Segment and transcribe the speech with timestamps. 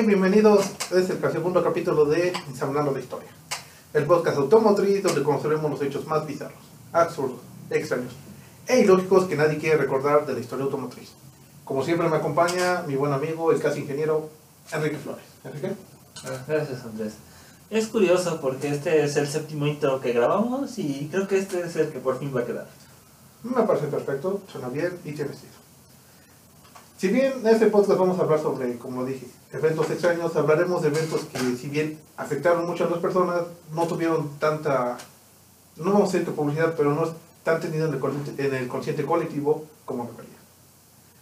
[0.00, 0.64] Hey, bienvenidos.
[0.90, 3.28] Este es el segundo capítulo de Ensamblando la Historia.
[3.92, 6.56] El podcast automotriz donde conoceremos los hechos más bizarros,
[6.90, 8.14] absurdos, extraños
[8.66, 11.10] e ilógicos que nadie quiere recordar de la historia automotriz.
[11.66, 14.30] Como siempre me acompaña mi buen amigo, el casi ingeniero
[14.72, 15.24] Enrique Flores.
[15.44, 15.72] Enrique.
[16.24, 17.12] Ah, Gracias, Andrés.
[17.68, 21.76] Es curioso porque este es el séptimo intro que grabamos y creo que este es
[21.76, 22.68] el que por fin va a quedar.
[23.42, 25.52] Me parece perfecto, suena bien y tiene estilo.
[26.96, 30.88] Si bien en este podcast vamos a hablar sobre, como dije, eventos extraños, hablaremos de
[30.88, 33.42] eventos que si bien afectaron mucho a las personas,
[33.74, 34.96] no tuvieron tanta,
[35.76, 38.68] no vamos a decir que publicidad, pero no están tenidos en el, consciente- en el
[38.68, 40.34] consciente colectivo como debería.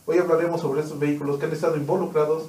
[0.07, 2.45] Hoy hablaremos sobre estos vehículos que han estado involucrados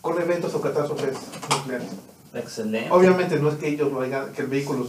[0.00, 1.16] con eventos o catástrofes
[1.50, 1.88] nucleares.
[2.32, 2.90] Excelente.
[2.90, 4.86] Obviamente no es que ellos lo hayan, que el vehículo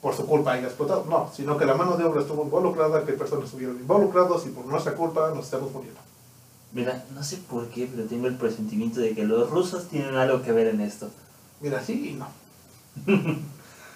[0.00, 3.12] por su culpa haya explotado, no, sino que la mano de obra estuvo involucrada, que
[3.12, 6.00] personas estuvieron involucrados y por nuestra culpa nos estamos muriendo.
[6.72, 10.42] Mira, no sé por qué, pero tengo el presentimiento de que los rusos tienen algo
[10.42, 11.10] que ver en esto.
[11.60, 12.28] Mira, sí y no.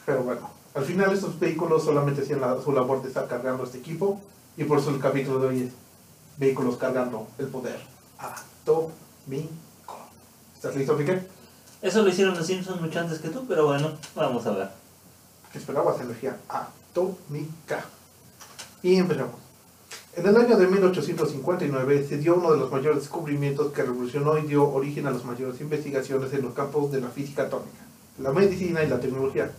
[0.06, 3.78] Pero bueno, al final estos vehículos solamente hacían la- su labor de estar cargando este
[3.78, 4.20] equipo
[4.56, 5.72] y por eso el capítulo de hoy es
[6.36, 7.80] vehículos cargando el poder
[8.18, 9.98] atómico.
[10.54, 11.26] ¿Estás listo, Miguel?
[11.82, 14.68] Eso lo hicieron los Simpsons mucho antes que tú, pero bueno, vamos a ver.
[15.54, 17.84] esperabas energía atómica.
[18.82, 19.34] Y empezamos.
[20.16, 24.46] En el año de 1859 se dio uno de los mayores descubrimientos que revolucionó y
[24.46, 27.84] dio origen a las mayores investigaciones en los campos de la física atómica,
[28.18, 29.50] la medicina y la tecnología.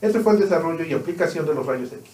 [0.00, 2.10] Este fue el desarrollo y aplicación de los rayos X.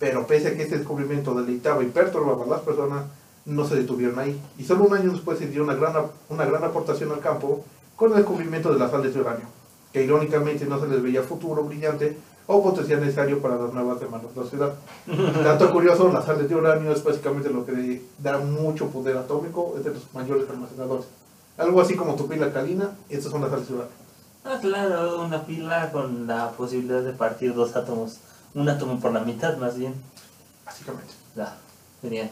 [0.00, 3.04] Pero pese a que este descubrimiento deleitaba y perturbaba a las personas,
[3.44, 4.42] no se detuvieron ahí.
[4.58, 5.94] Y solo un año después se dio una gran,
[6.28, 9.46] una gran aportación al campo con el descubrimiento de las sales de uranio,
[9.92, 12.16] que irónicamente no se les veía futuro brillante
[12.46, 14.74] o potencial necesario para las nuevas demandas de la ciudad.
[15.42, 19.84] Dato curioso, las sales de uranio es básicamente lo que da mucho poder atómico, es
[19.84, 21.06] de los mayores almacenadores.
[21.58, 23.92] Algo así como tu pila alcalina, estas son las sales de uranio.
[24.44, 28.18] Ah, claro, una pila con la posibilidad de partir dos átomos.
[28.54, 29.94] Un átomo por la mitad, más bien.
[30.64, 31.12] Básicamente.
[31.36, 31.56] Ah,
[32.00, 32.30] genial.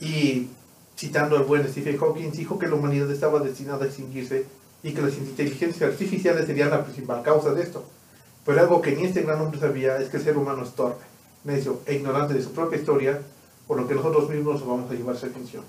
[0.00, 0.48] Y
[0.96, 4.46] citando al buen Stephen Hawking, dijo que la humanidad estaba destinada a extinguirse
[4.82, 7.84] y que las inteligencias artificiales serían la principal causa de esto.
[8.46, 11.04] Pero algo que ni este gran hombre sabía es que el ser humano es torpe,
[11.42, 13.20] necio e ignorante de su propia historia,
[13.66, 15.64] por lo que nosotros mismos nos vamos a llevar esa atención.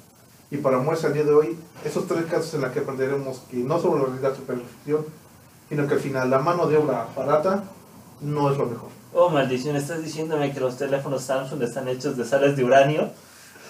[0.52, 3.58] Y para muestra al día de hoy, esos tres casos en los que aprenderemos que
[3.58, 5.06] no solo la realidad supera la ficción,
[5.68, 7.64] sino que al final la mano de obra barata
[8.22, 8.90] no es lo mejor.
[9.14, 13.09] Oh, maldición, ¿estás diciéndome que los teléfonos Samsung están hechos de sales de uranio?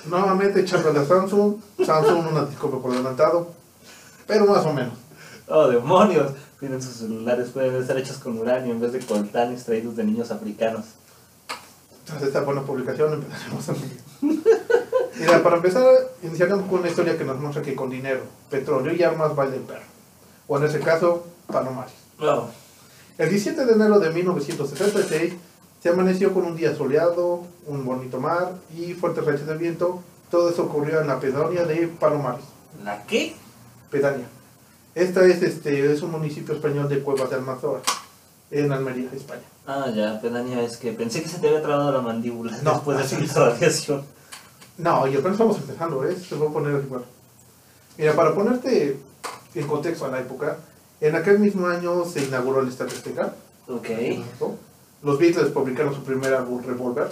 [0.05, 3.47] Nuevamente echándole a Samsung, Samsung una disculpa por adelantado,
[4.27, 4.93] pero más o menos.
[5.47, 6.33] Oh, demonios.
[6.59, 10.31] Miren, sus celulares pueden estar hechos con uranio en vez de coltán extraídos de niños
[10.31, 10.85] africanos.
[12.05, 13.73] Tras esta buena publicación empezaremos a
[15.19, 15.85] Mira, para empezar,
[16.23, 19.61] iniciaremos con una historia que nos muestra que con dinero, petróleo y armas baila el
[19.61, 19.85] perro.
[20.47, 21.93] O en ese caso, Palomares.
[22.19, 22.47] Oh,
[23.17, 25.33] El 17 de enero de 1976
[25.81, 30.01] se amaneció con un día soleado, un bonito mar y fuertes rachas de viento.
[30.31, 32.45] Todo eso ocurrió en la pedanía de Palomares.
[32.83, 33.35] ¿la qué?
[33.89, 34.27] Pedania.
[34.97, 37.81] Esta es, este, es un municipio español de Cuevas de Almanzora,
[38.49, 39.43] en Almería, España.
[39.67, 42.97] Ah, ya, pedanía, es que pensé que se te había trabado la mandíbula No, después
[42.97, 43.35] de así es.
[43.35, 44.01] radiación.
[44.79, 46.15] No, y apenas estamos empezando, ¿eh?
[46.15, 47.03] Se va a poner igual.
[47.95, 48.99] Mira, para ponerte
[49.53, 50.57] en contexto a la época,
[50.99, 53.35] en aquel mismo año se inauguró el Estadio Azteca.
[53.67, 53.89] Ok.
[55.03, 57.09] Los Beatles publicaron su primer álbum Revolver.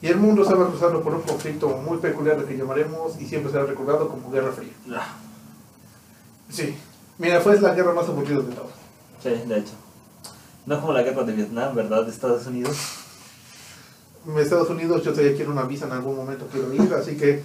[0.00, 3.64] Y el mundo estaba cruzando por un conflicto muy peculiar que llamaremos y siempre será
[3.66, 4.72] recordado como Guerra Fría.
[6.50, 6.76] Sí.
[7.18, 8.72] Mira, fue la guerra más aburrida de todas.
[9.22, 9.72] Sí, de hecho.
[10.66, 12.04] No como la guerra de Vietnam, ¿verdad?
[12.04, 12.76] De Estados Unidos.
[14.26, 17.42] En Estados Unidos yo todavía quiero una visa en algún momento, quiero ir, así que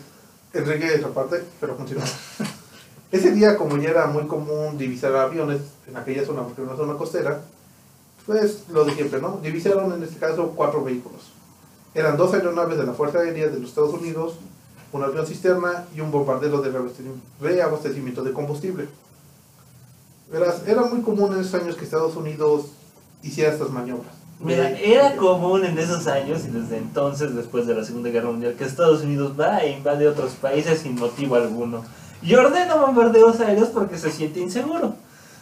[0.53, 2.13] enrique esa parte, pero continuamos.
[3.11, 6.77] Ese día, como ya era muy común divisar aviones en aquella zona, porque era una
[6.77, 7.41] zona costera,
[8.25, 9.39] pues lo de siempre, ¿no?
[9.41, 11.31] Divisaron en este caso cuatro vehículos.
[11.93, 14.35] Eran dos aeronaves de la Fuerza Aérea de los Estados Unidos,
[14.91, 16.71] un avión cisterna y un bombardero de
[17.39, 18.87] reabastecimiento de combustible.
[20.31, 22.67] Verás, era muy común en esos años que Estados Unidos
[23.21, 24.13] hiciera estas maniobras.
[24.39, 28.55] Mira, era común en esos años y desde entonces, después de la Segunda Guerra Mundial,
[28.55, 31.83] que Estados Unidos va e invade otros países sin motivo alguno.
[32.21, 34.95] Y ordena bombardeos aéreos porque se siente inseguro.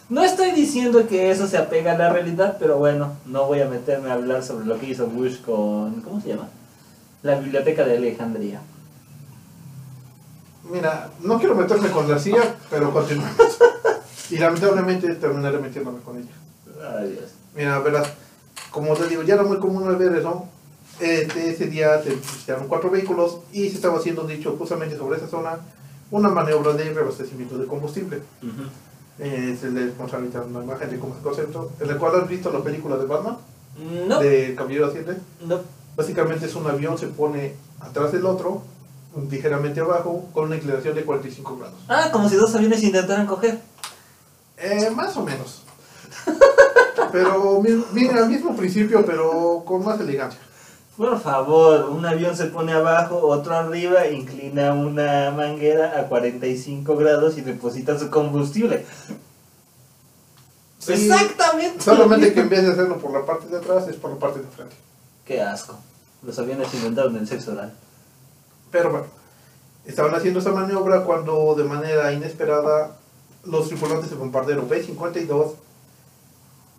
[0.08, 3.68] No estoy diciendo que eso se apega a la realidad, pero bueno, no voy a
[3.68, 6.02] meterme a hablar sobre lo que hizo Bush con...
[6.02, 6.48] ¿Cómo se llama?
[7.22, 8.60] La Biblioteca de Alejandría.
[10.70, 13.58] Mira, no quiero meterme con la CIA, pero continuamos.
[14.30, 16.32] y lamentablemente terminaré metiéndome con ella.
[16.98, 17.30] Ay, Dios.
[17.54, 18.08] Mira, verás,
[18.70, 20.46] como te digo, ya era muy común al ver eso.
[21.00, 25.26] Este, ese día se visitaron cuatro vehículos y se estaba haciendo dicho justamente sobre esa
[25.28, 25.58] zona
[26.10, 28.18] una maniobra de reabastecimiento de combustible.
[28.42, 28.62] Ujú.
[29.18, 31.72] Eh, se les ahorita una imagen de cómo es el concepto.
[31.80, 33.38] En el cual has visto la película de Batman,
[34.08, 35.16] No, de Caballero Asciende.
[35.46, 35.60] no.
[35.96, 38.62] Básicamente es un avión, se pone atrás del otro,
[39.30, 41.76] ligeramente abajo, con una inclinación de 45 grados.
[41.88, 43.60] Ah, como si dos aviones intentaran coger.
[44.58, 45.62] Eh, más o menos.
[47.12, 50.40] Pero mi- mira, al mismo principio, pero con más elegancia.
[50.96, 57.36] Por favor, un avión se pone abajo, otro arriba, inclina una manguera a 45 grados
[57.36, 58.86] y deposita su combustible.
[60.78, 61.82] Sí, Exactamente.
[61.82, 64.40] Solamente que en vez de hacerlo por la parte de atrás, es por la parte
[64.40, 64.76] de frente.
[65.24, 65.76] Qué asco.
[66.22, 67.72] Los aviones inventaron el sexo oral.
[68.70, 69.06] Pero bueno,
[69.86, 72.96] estaban haciendo esa maniobra cuando de manera inesperada
[73.46, 75.52] los tripulantes del bombardero B-52,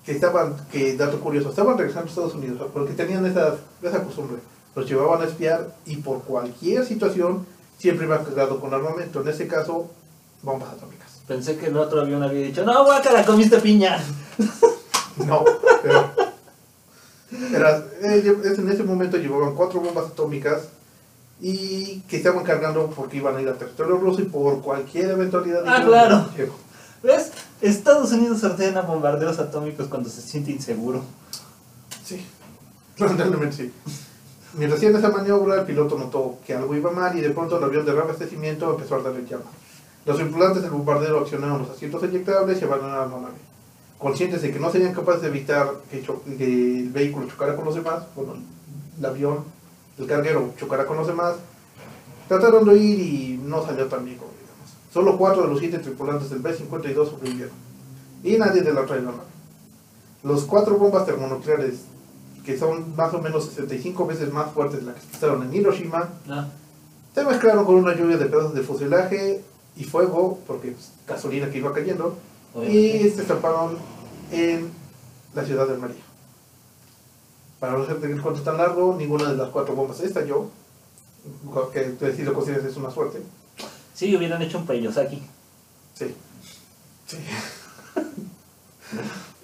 [0.05, 4.37] que estaban, que dato curioso, estaban regresando a Estados Unidos, porque tenían esa, esa costumbre,
[4.75, 7.45] los llevaban a espiar y por cualquier situación
[7.77, 9.89] siempre iban cargado con armamento, en este caso,
[10.43, 11.21] bombas atómicas.
[11.27, 13.97] Pensé que el otro avión había dicho, no, guácala, comiste piña.
[15.17, 15.45] No,
[15.81, 16.11] pero
[17.53, 18.21] era- eh,
[18.57, 20.63] en ese momento llevaban cuatro bombas atómicas
[21.39, 25.63] y que estaban cargando porque iban a ir a territorio ruso y por cualquier eventualidad.
[25.67, 26.29] Ah, claro.
[27.03, 27.31] ¿Ves?
[27.61, 31.03] Estados Unidos ordena bombardeos atómicos cuando se siente inseguro.
[32.03, 32.25] Sí,
[32.97, 33.73] lamentablemente sí.
[34.53, 37.63] Mientras hacían esa maniobra, el piloto notó que algo iba mal y de pronto el
[37.63, 39.43] avión de reabastecimiento empezó a darle llama.
[40.05, 43.37] Los tripulantes del bombardero accionaron los asientos eyectables y abandonaron la nave.
[43.97, 46.01] Conscientes de que no serían capaces de evitar que,
[46.37, 48.35] que el vehículo chocara con los demás, bueno,
[48.97, 49.43] el avión,
[49.97, 51.35] el carguero chocara con los demás,
[52.27, 54.71] trataron de huir y no salió tan bien como digamos.
[54.93, 57.53] Solo cuatro de los siete tripulantes del B-52 sobrevivieron
[58.23, 59.29] y nadie de la otra aeronave.
[60.23, 61.81] Los cuatro bombas termonucleares,
[62.43, 66.09] que son más o menos 65 veces más fuertes de las que explotaron en Hiroshima,
[66.25, 66.45] ¿no?
[67.13, 69.41] se mezclaron con una lluvia de pedazos de fuselaje
[69.77, 72.17] y fuego, porque pues, gasolina que iba cayendo,
[72.67, 73.77] y se estamparon
[74.31, 74.69] en
[75.33, 76.01] la ciudad de María.
[77.65, 80.49] Para no hacerte el cuento tan largo, ninguna de las cuatro bombas estalló,
[81.73, 83.23] que si lo consideras es una suerte.
[83.95, 85.23] Sí, hubieran hecho un Peyosaki.
[85.95, 86.13] Sí.
[87.07, 87.17] Sí.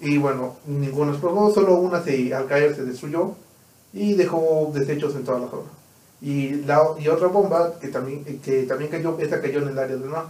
[0.02, 3.32] y bueno, ninguno explotó, solo una se, al caer se destruyó
[3.92, 5.70] y dejó desechos en toda la zona.
[6.20, 9.96] Y, la, y otra bomba que también, que también cayó, esa cayó en el área
[9.96, 10.26] del mar.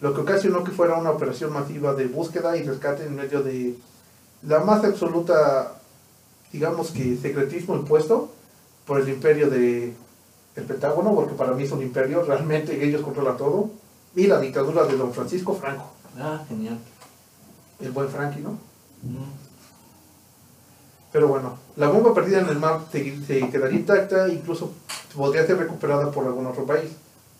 [0.00, 3.76] Lo que ocasionó que fuera una operación masiva de búsqueda y rescate en medio de
[4.42, 5.75] la más absoluta,
[6.56, 8.30] digamos que secretismo impuesto
[8.86, 9.92] por el imperio de
[10.56, 13.68] el Pentágono, porque para mí es un imperio, realmente ellos controlan todo,
[14.14, 16.78] y la dictadura de don Francisco Franco, Ah, genial.
[17.80, 18.52] el buen Frankie, ¿no?
[19.02, 19.32] Mm.
[21.12, 24.72] Pero bueno, la bomba perdida en el mar se, se quedaría intacta, incluso
[25.14, 26.90] podría ser recuperada por algún otro país,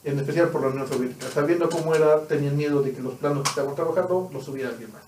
[0.04, 1.26] en especial por la Unión Soviética.
[1.32, 4.92] Sabiendo cómo era, tenían miedo de que los planos que estaban trabajando los subiera alguien
[4.92, 5.02] más.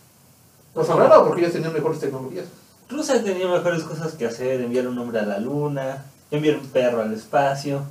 [0.72, 2.46] Cosa rara, porque ellos tenían mejores tecnologías.
[2.88, 7.02] Rusia tenía mejores cosas que hacer, enviar un hombre a la luna, enviar un perro
[7.02, 7.82] al espacio,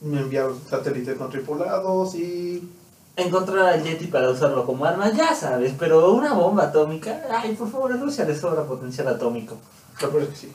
[0.00, 2.68] Me enviaron satélites no tripulados y...
[3.16, 7.70] encontrar al Yeti para usarlo como arma, ya sabes, pero una bomba atómica, ay, por
[7.70, 9.56] favor, a Rusia le sobra potencial atómico.
[10.00, 10.52] La verdad es que sí.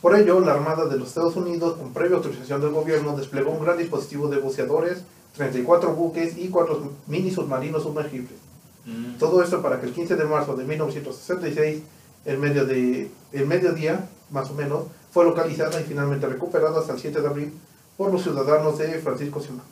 [0.00, 3.64] Por ello, la Armada de los Estados Unidos, con previa autorización del gobierno, desplegó un
[3.64, 5.02] gran dispositivo de buceadores,
[5.36, 8.38] 34 buques y 4 mini submarinos sumergibles.
[8.86, 9.18] Mm.
[9.18, 11.82] Todo esto para que el 15 de marzo de 1966,
[12.24, 16.98] el, medio de, el mediodía, más o menos, fue localizada y finalmente recuperada hasta el
[16.98, 17.52] 7 de abril
[17.96, 19.62] por los ciudadanos de Francisco Simón.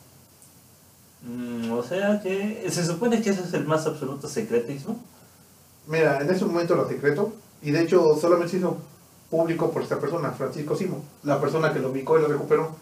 [1.22, 4.98] Mm, o sea que se supone que eso es el más absoluto secretismo.
[5.86, 8.78] Mira, en ese momento era secreto y de hecho solamente se hizo
[9.30, 12.76] público por esta persona, Francisco Simo, la persona que lo ubicó y lo recuperó.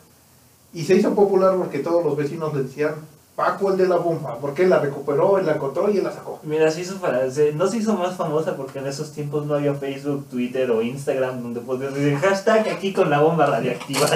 [0.73, 2.95] Y se hizo popular porque todos los vecinos le decían,
[3.37, 6.13] Paco el de la bomba, porque él la recuperó, él la encontró y él la
[6.13, 6.39] sacó.
[6.45, 9.55] Mira, se hizo para, se- no se hizo más famosa porque en esos tiempos no
[9.55, 14.09] había Facebook, Twitter o Instagram donde podías decir hashtag aquí con la bomba radioactiva.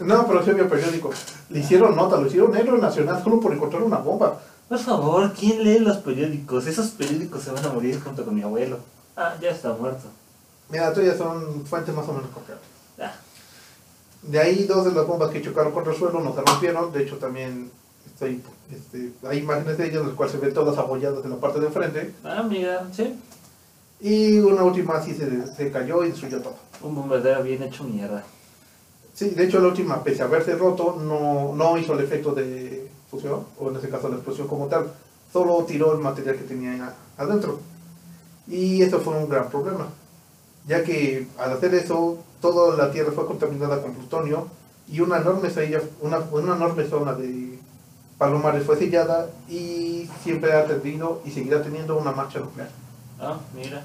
[0.00, 1.14] No, pero sí había periódicos.
[1.50, 4.40] Le hicieron nota, lo hicieron héroe nacional solo por encontrar una bomba.
[4.68, 6.66] Por favor, ¿quién lee los periódicos?
[6.66, 8.78] Esos periódicos se van a morir junto con mi abuelo.
[9.16, 10.08] Ah, ya está muerto.
[10.70, 12.64] Mira, todas son fuentes más o menos confiables.
[13.00, 13.12] Ah,
[14.22, 17.02] De ahí dos de las bombas que chocaron contra el suelo no se rompieron, de
[17.02, 17.70] hecho también
[18.26, 21.66] este, hay imágenes de ellas, las cuales se ven todas apoyadas en la parte de
[21.66, 22.14] enfrente.
[22.24, 23.14] ah, mira, sí.
[24.00, 26.56] Y una última sí se, se cayó y destruyó todo.
[26.82, 28.24] Un bombardero bien hecho mierda.
[29.12, 32.88] Sí, de hecho la última, pese a haberse roto, no, no hizo el efecto de
[33.10, 34.92] fusión, o en este caso la explosión como tal,
[35.32, 37.60] solo tiró el material que tenía adentro.
[38.46, 39.88] Y eso fue un gran problema,
[40.66, 44.48] ya que al hacer eso, toda la Tierra fue contaminada con plutonio
[44.88, 45.50] y una enorme,
[46.00, 47.49] una, una enorme zona de,
[48.20, 52.68] Palomares fue sellada y siempre ha tenido y seguirá teniendo una marcha nuclear.
[53.18, 53.82] Ah, mira.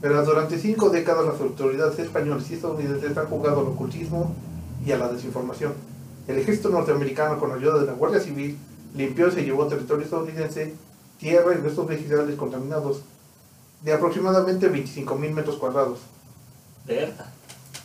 [0.00, 4.34] Pero durante cinco décadas las autoridades españolas y estadounidenses han jugado al ocultismo
[4.84, 5.74] y a la desinformación.
[6.26, 8.58] El ejército norteamericano, con ayuda de la Guardia Civil,
[8.96, 10.74] limpió y se llevó a territorio estadounidense
[11.18, 13.02] tierra y restos vegetales contaminados
[13.82, 16.00] de aproximadamente 25.000 metros cuadrados.
[16.84, 17.32] Verga.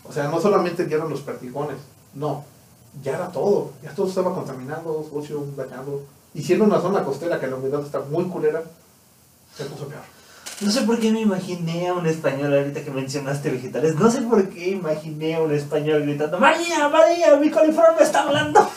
[0.06, 1.78] O sea, no solamente dieron los perdigones,
[2.16, 2.46] no,
[3.02, 6.02] ya era todo, ya todo estaba contaminado, sucio, dañado.
[6.34, 8.64] Y siendo una zona costera que la humedad está muy culera,
[9.56, 10.02] se puso peor.
[10.62, 13.96] No sé por qué me imaginé a un español ahorita que mencionaste vegetales.
[13.96, 18.24] No sé por qué imaginé a un español gritando: María, María, mi coliflor me está
[18.24, 18.60] hablando.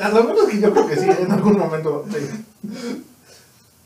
[0.00, 2.04] A lo menos que yo creo que sí, en algún momento.
[2.10, 2.94] sí.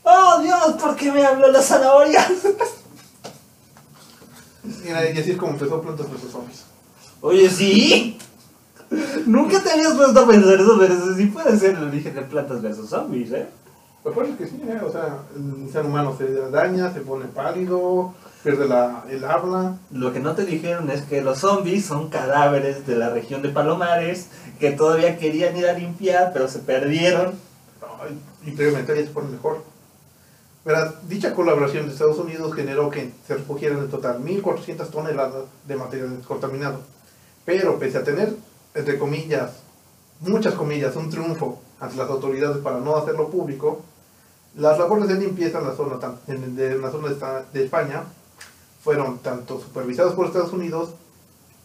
[0.03, 0.73] ¡Oh Dios!
[0.79, 2.25] ¿Por qué me habló la zanahoria?
[4.85, 6.63] Y así es como empezó Plantas vs Zombies.
[7.21, 8.17] Oye, sí.
[9.25, 12.21] Nunca te habías puesto a pensar eso, pero eso sí puede ser el origen de
[12.21, 13.47] plantas versus zombies, ¿eh?
[14.01, 14.79] Pues parece que sí, ¿eh?
[14.83, 19.77] o sea, el ser humano se daña, se pone pálido, pierde la, el habla.
[19.91, 23.49] Lo que no te dijeron es que los zombies son cadáveres de la región de
[23.49, 27.33] Palomares que todavía querían ir a limpiar, pero se perdieron.
[28.45, 29.63] Y previamente ya se pone mejor.
[30.63, 35.75] Verás, dicha colaboración de Estados Unidos generó que se recogieran en total 1.400 toneladas de
[35.75, 36.79] material contaminado.
[37.49, 38.35] Pero pese a tener,
[38.75, 39.53] entre comillas,
[40.19, 43.81] muchas comillas, un triunfo ante las autoridades para no hacerlo público,
[44.53, 47.09] las labores de limpieza en la zona, en, la zona
[47.51, 48.03] de España
[48.83, 50.91] fueron tanto supervisadas por Estados Unidos,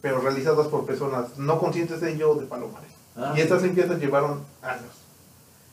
[0.01, 2.93] pero realizadas por personas no conscientes de ello de Palomares.
[3.15, 3.35] Ah.
[3.37, 4.93] Y estas limpiezas llevaron años.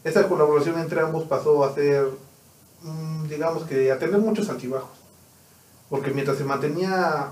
[0.04, 2.10] Esta colaboración entre ambos pasó a ser,
[2.82, 4.92] mm, digamos que, a tener muchos altibajos.
[5.90, 7.32] Porque mientras se mantenía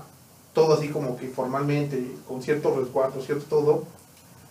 [0.52, 3.84] todo así como que formalmente, con cierto resguardo, cierto todo,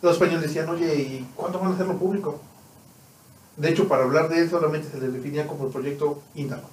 [0.01, 2.39] los españoles decían, oye, ¿y cuándo van a hacerlo público?
[3.57, 6.63] De hecho, para hablar de él solamente se le definía como el proyecto Índalo.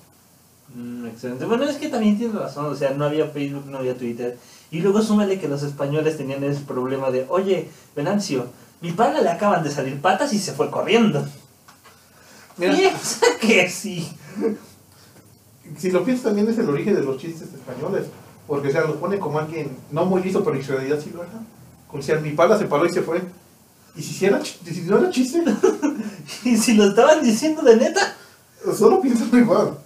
[0.75, 1.45] Mm, excelente.
[1.45, 4.39] Bueno, es que también tienes razón, o sea, no había Facebook, no había Twitter.
[4.71, 8.47] Y luego súmale que los españoles tenían ese problema de, oye, Venancio,
[8.81, 11.27] mi padre le acaban de salir patas y se fue corriendo.
[12.59, 14.09] Piensa que sí.
[15.77, 18.07] si lo piensas también es el origen de los chistes españoles.
[18.47, 21.23] Porque, o sea, los pone como alguien no muy listo, pero en realidad sí lo
[21.23, 21.33] era.
[21.91, 23.21] Como si mi pala se paró y se fue.
[23.97, 25.43] Y si, era, ch- si no era chiste,
[26.45, 28.15] Y si lo estaban diciendo de neta.
[28.77, 29.79] solo piensan igual.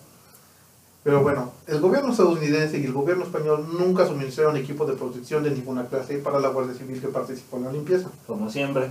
[1.02, 5.50] Pero bueno, el gobierno estadounidense y el gobierno español nunca suministraron equipo de protección de
[5.50, 8.08] ninguna clase para la Guardia Civil que participó en la limpieza.
[8.26, 8.90] Como siempre.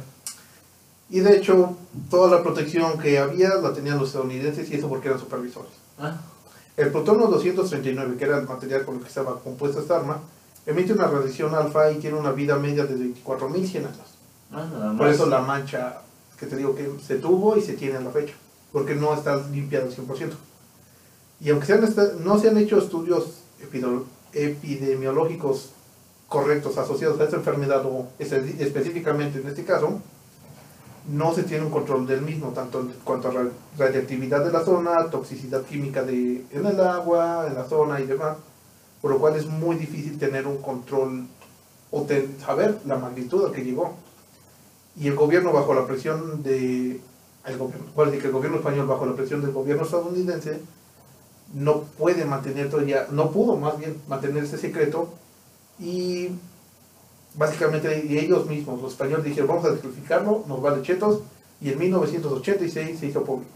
[1.11, 1.75] Y de hecho,
[2.09, 5.71] toda la protección que había la tenían los estadounidenses y eso porque eran supervisores.
[5.99, 6.17] Ah,
[6.79, 10.19] El plutonio 239, que era el material con el que estaba compuesta esta arma,
[10.65, 13.97] emite una radiación alfa y tiene una vida media de 24.100 años.
[14.53, 14.95] ah.
[14.97, 15.97] Por eso la mancha
[16.39, 18.33] que te digo que se tuvo y se tiene a la fecha,
[18.71, 20.35] porque no está limpiada al 100%.
[21.41, 23.39] Y aunque sean esta- no se han hecho estudios
[24.33, 25.71] epidemiológicos
[26.27, 29.99] correctos asociados a esta enfermedad o espe- específicamente en este caso,
[31.07, 34.63] no se tiene un control del mismo, tanto en cuanto a ra- radiactividad de la
[34.63, 38.37] zona, toxicidad química de, en el agua, en la zona y demás,
[39.01, 41.25] por lo cual es muy difícil tener un control
[41.91, 42.05] o
[42.45, 43.95] saber la magnitud a que llegó.
[44.99, 46.99] Y el gobierno bajo la presión de
[47.45, 50.59] el gobierno, el gobierno español bajo la presión del gobierno estadounidense
[51.53, 55.09] no puede mantener todavía, no pudo más bien mantener ese secreto
[55.79, 56.29] y
[57.35, 61.21] básicamente y ellos mismos, los españoles dijeron vamos a desclasificarlo, nos vale chetos
[61.61, 63.51] y en 1986 se hizo público.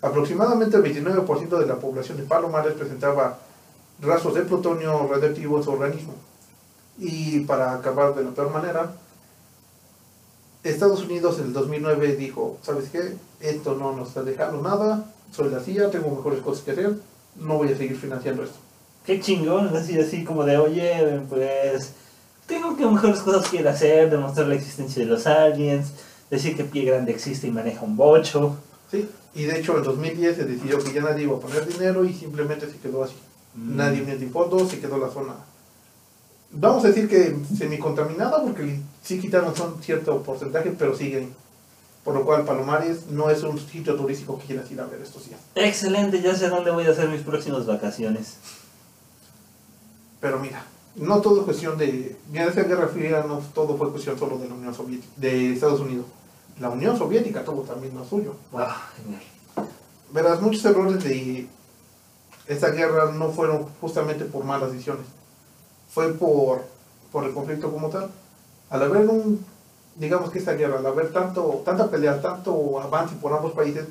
[0.00, 3.38] Aproximadamente el 29% de la población de Palomares presentaba
[4.00, 6.14] rastros de plutonio radioactivo en su organismo.
[6.98, 8.92] Y para acabar de la peor manera,
[10.62, 13.16] Estados Unidos en el 2009 dijo, ¿sabes qué?
[13.40, 16.96] Esto no nos está dejando nada, soy la CIA, tengo mejores cosas que hacer,
[17.36, 18.58] no voy a seguir financiando esto.
[19.04, 21.92] Qué chingón, así, así como de, oye, pues,
[22.48, 25.92] tengo que mejores cosas quiero hacer, demostrar la existencia de los aliens,
[26.30, 28.56] decir que Pie Grande existe y maneja un bocho.
[28.90, 29.08] ¿sí?
[29.34, 32.12] Y de hecho en 2010 se decidió que ya nadie iba a poner dinero y
[32.12, 33.14] simplemente se quedó así.
[33.54, 33.76] Mm.
[33.76, 35.34] Nadie metió fondos, se quedó la zona.
[36.50, 41.34] Vamos a decir que semi-contaminada porque sí quitaron son cierto porcentaje, pero siguen.
[42.02, 45.28] Por lo cual Palomares no es un sitio turístico que quieras ir a ver estos
[45.28, 45.40] días.
[45.54, 48.38] Excelente, ya sé dónde voy a hacer mis próximas vacaciones.
[50.20, 50.64] Pero mira,
[50.98, 52.16] no todo es cuestión de.
[52.30, 55.80] Mira, esa guerra fría no todo fue cuestión solo de la Unión Soviética, de Estados
[55.80, 56.06] Unidos.
[56.60, 58.34] La Unión Soviética tuvo también lo suyo.
[58.52, 59.22] Ah, genial.
[60.12, 61.46] Verás, muchos errores de
[62.46, 65.06] esta guerra no fueron justamente por malas decisiones.
[65.90, 66.64] Fue por,
[67.12, 68.10] por el conflicto como tal.
[68.70, 69.44] Al haber un
[69.98, 73.86] digamos que esta guerra, al haber tanto, tanta pelea, tanto avance por ambos países,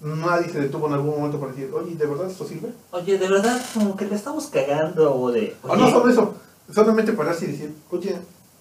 [0.00, 2.68] nadie se detuvo en algún momento para decir, oye, ¿de verdad esto sirve?
[2.90, 5.56] Oye, de verdad, como que le estamos cagando o de...
[5.62, 6.34] O no solo eso,
[6.72, 8.16] solamente pararse y decir, oye,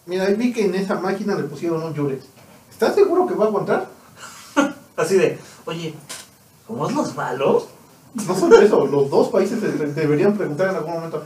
[0.05, 2.23] mira, vi que en esa máquina le pusieron un Yurex.
[2.71, 3.87] ¿Estás seguro que va a aguantar?
[4.95, 5.93] Así de, oye,
[6.67, 7.67] ¿somos los malos?
[8.27, 11.21] No solo eso, los dos países se- deberían preguntar en algún momento,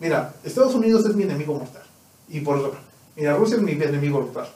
[0.00, 1.82] mira, Estados Unidos es mi enemigo mortal.
[2.28, 2.78] Y por otra,
[3.16, 4.48] mira, Rusia es mi enemigo mortal.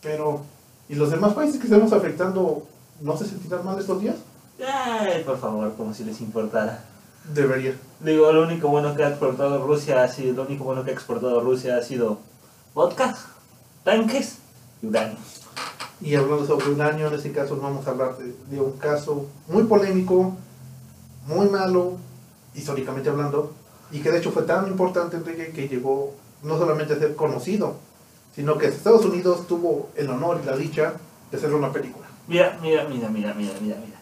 [0.00, 0.42] Pero,
[0.88, 2.62] ¿y los demás países que estamos afectando
[3.00, 4.16] no se sentirán mal estos días?
[4.66, 6.84] Ay, por favor, como si les importara.
[7.32, 7.76] Debería.
[8.00, 10.94] Digo, lo único bueno que ha exportado Rusia ha sido, lo único bueno que ha
[10.94, 12.18] exportado Rusia ha sido
[12.74, 13.16] vodka,
[13.84, 14.38] tanques
[14.82, 15.16] y uranio.
[16.00, 19.26] Y hablando sobre un año, en este caso vamos a hablar de, de un caso
[19.48, 20.36] muy polémico,
[21.26, 21.96] muy malo,
[22.54, 23.52] históricamente hablando,
[23.90, 27.76] y que de hecho fue tan importante, Enrique, que llegó no solamente a ser conocido,
[28.34, 30.94] sino que Estados Unidos tuvo el honor y la dicha
[31.30, 32.07] de hacer una película.
[32.28, 33.98] Mira, mira, mira, mira, mira, mira, mira.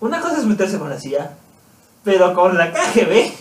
[0.00, 1.36] Una cosa es meterse con la CIA,
[2.04, 3.32] pero con la KGB,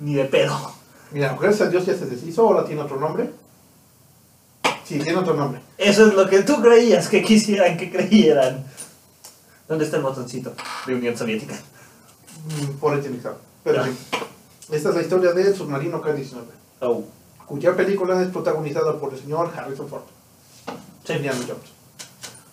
[0.00, 0.72] ni de pedo.
[1.12, 3.30] Mira, gracias a Dios ya se deshizo, ahora tiene otro nombre.
[4.84, 5.60] Sí, tiene otro nombre.
[5.78, 8.64] Eso es lo que tú creías que quisieran que creyeran.
[9.68, 10.52] ¿Dónde está el botoncito
[10.86, 11.54] de Unión Soviética?
[11.54, 13.38] Mm, Por eternizado.
[13.64, 13.92] Pero Ya.
[13.92, 13.96] sí,
[14.72, 16.42] esta es la historia del submarino K-19,
[16.80, 17.04] Oh,
[17.46, 20.02] cuya película es protagonizada por el señor Harrison Ford.
[21.04, 21.12] sí.
[21.14, 21.70] Indiana Jones.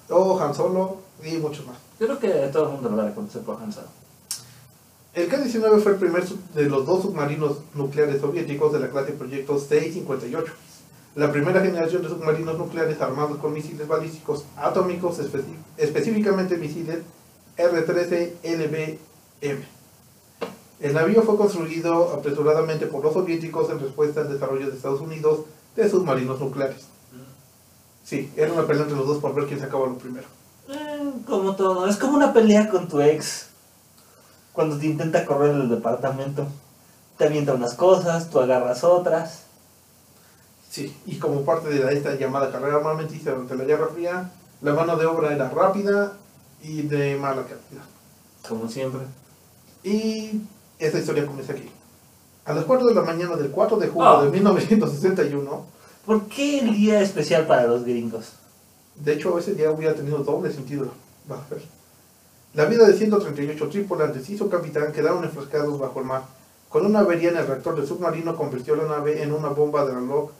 [0.09, 1.77] O Han Solo y muchos más.
[1.99, 3.87] Yo creo que todo el mundo lo va a reconocer por Han Solo.
[5.13, 9.57] El K-19 fue el primer de los dos submarinos nucleares soviéticos de la clase Proyecto
[9.57, 10.53] 658.
[11.15, 15.19] La primera generación de submarinos nucleares armados con misiles balísticos atómicos,
[15.77, 16.99] específicamente misiles
[17.57, 18.99] R-13-LBM.
[20.79, 25.41] El navío fue construido apresuradamente por los soviéticos en respuesta al desarrollo de Estados Unidos
[25.75, 26.87] de submarinos nucleares.
[28.09, 30.25] Sí, era una pelea entre los dos por ver quién sacaba lo primero.
[30.67, 33.49] Eh, como todo, es como una pelea con tu ex.
[34.51, 36.47] Cuando te intenta correr del departamento.
[37.19, 39.43] Te avienta unas cosas, tú agarras otras.
[40.71, 44.73] Sí, y como parte de la- esta llamada carrera armamentista durante la Guerra Fría, la
[44.73, 46.13] mano de obra era rápida
[46.63, 47.85] y de mala calidad.
[48.47, 49.01] Como siempre.
[49.83, 50.41] Y
[50.79, 51.69] esta historia comienza aquí.
[52.45, 54.23] A las 4 de la mañana del 4 de julio Ah.
[54.23, 55.65] de 1961,
[56.09, 58.31] ¿Por qué el día especial para los gringos?
[58.95, 60.87] de hecho ese día hubiera tenido doble sentido.
[62.55, 66.23] La vida de 138 tripulantes y su capitán quedaron enfrascados bajo el mar.
[66.67, 69.93] Con una avería en el reactor del submarino convirtió la nave en una bomba de
[69.93, 70.31] reloj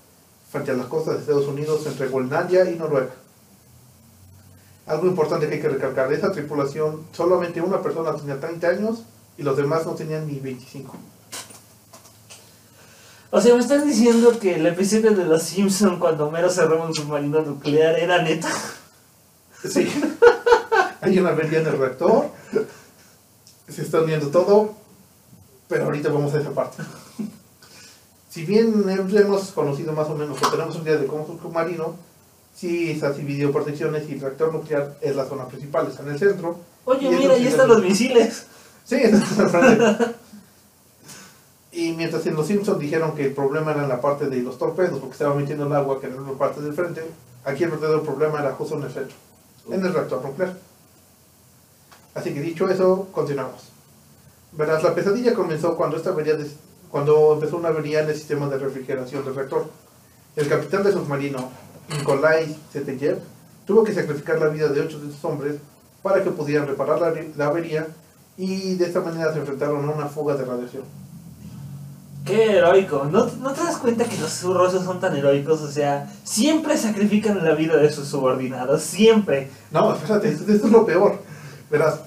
[0.50, 3.14] frente a las costas de Estados Unidos entre Groenlandia y Noruega.
[4.88, 9.04] Algo importante que hay que recalcar, de esa tripulación solamente una persona tenía 30 años
[9.38, 10.98] y los demás no tenían ni 25.
[13.32, 16.86] O sea, me estás diciendo que el episodio de Los Simpson cuando Homero se roba
[16.86, 18.50] un submarino nuclear era neta.
[19.64, 19.88] Sí.
[21.02, 22.30] Hay una avería en el reactor.
[23.68, 24.74] Se está uniendo todo.
[25.68, 26.82] Pero ahorita vamos a esa parte.
[28.30, 31.40] Si bien hemos conocido más o menos o tenemos una idea de cómo es un
[31.40, 31.96] submarino,
[32.56, 36.60] sí esas videoprotecciones y el reactor nuclear es la zona principal, está en el centro.
[36.86, 38.48] Oye, mira, ahí están los misiles.
[38.86, 40.16] Sí, está al frente.
[41.80, 44.58] Y mientras en los Simpsons dijeron que el problema era en la parte de los
[44.58, 47.06] torpedos, porque estaba metiendo el agua que era en la parte del frente,
[47.46, 49.16] aquí el verdadero problema era justo en el centro,
[49.72, 50.58] en el reactor nuclear.
[52.14, 53.70] Así que dicho eso, continuamos.
[54.52, 56.36] Verás, la pesadilla comenzó cuando, esta avería
[56.92, 59.70] cuando empezó una avería en el sistema de refrigeración del reactor.
[60.36, 61.50] El capitán del submarino,
[61.92, 63.20] Nikolai Seteyev,
[63.66, 65.56] tuvo que sacrificar la vida de ocho de sus hombres
[66.04, 67.88] para que pudieran reparar la, la avería
[68.36, 70.84] y de esta manera se enfrentaron a una fuga de radiación.
[72.26, 73.06] Qué heroico.
[73.06, 75.62] ¿No, ¿No te das cuenta que los rusos son tan heroicos?
[75.62, 78.84] O sea, siempre sacrifican la vida de sus subordinados.
[78.84, 79.50] Siempre.
[79.72, 81.20] No, espérate, esto, es lo peor.
[81.72, 82.02] Verás,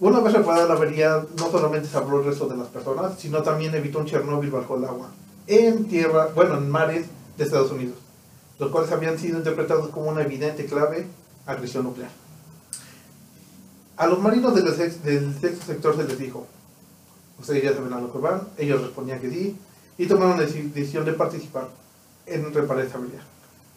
[0.00, 3.74] una vez reparada la avería, no solamente salvó el resto de las personas, sino también
[3.74, 5.10] evitó un Chernóbil bajo el agua,
[5.46, 7.06] en tierra, bueno, en mares
[7.36, 7.96] de Estados Unidos,
[8.58, 11.06] los cuales habían sido interpretados como una evidente clave
[11.46, 12.10] agresión nuclear.
[13.96, 16.46] A los marinos del sexto sector se les dijo,
[17.40, 19.56] ustedes ya saben a lo que van, ellos respondían que sí,
[19.98, 21.68] y tomaron la deci- decisión de participar
[22.26, 23.20] en reparar avería.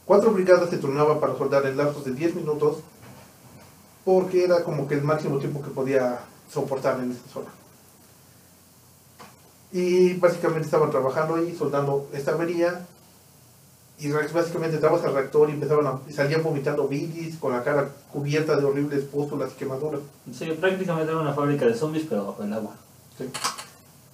[0.06, 2.78] Cuatro brigadas se turnaban para soldar en lapsos de 10 minutos
[4.06, 6.20] porque era como que el máximo tiempo que podía
[6.52, 7.50] soportar en esa zona.
[9.72, 12.86] Y básicamente estaban trabajando ahí, soldando esta avería,
[13.98, 18.56] y básicamente entrabas al reactor y empezaban a, salían vomitando bilis con la cara cubierta
[18.56, 20.02] de horribles pústulas y quemaduras.
[20.34, 22.76] Sí, prácticamente era una fábrica de zombies, pero el agua.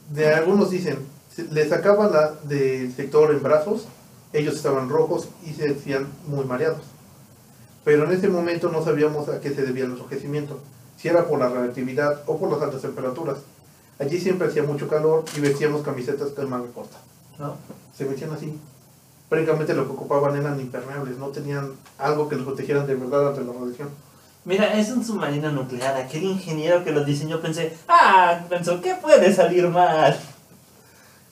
[0.09, 0.99] De algunos dicen,
[1.33, 3.85] se- le sacaban la del sector en brazos,
[4.33, 6.81] ellos estaban rojos y se decían muy mareados.
[7.85, 10.59] pero en ese momento no sabíamos a qué se debía el enrojecimiento,
[10.97, 13.37] si era por la radioactividad o por las altas temperaturas.
[13.99, 16.97] Allí siempre hacía mucho calor y vestíamos camisetas de manga corta.
[17.39, 17.55] ¿no?
[17.97, 18.53] Se vestían así.
[19.27, 23.43] Prácticamente lo que ocupaban eran impermeables, no tenían algo que los protegieran de verdad ante
[23.43, 23.89] la radiación.
[24.49, 25.95] Mira, es un submarino nuclear.
[25.95, 30.19] Aquel ingeniero que lo diseñó pensé, ah, pensó, ¿qué puede salir mal?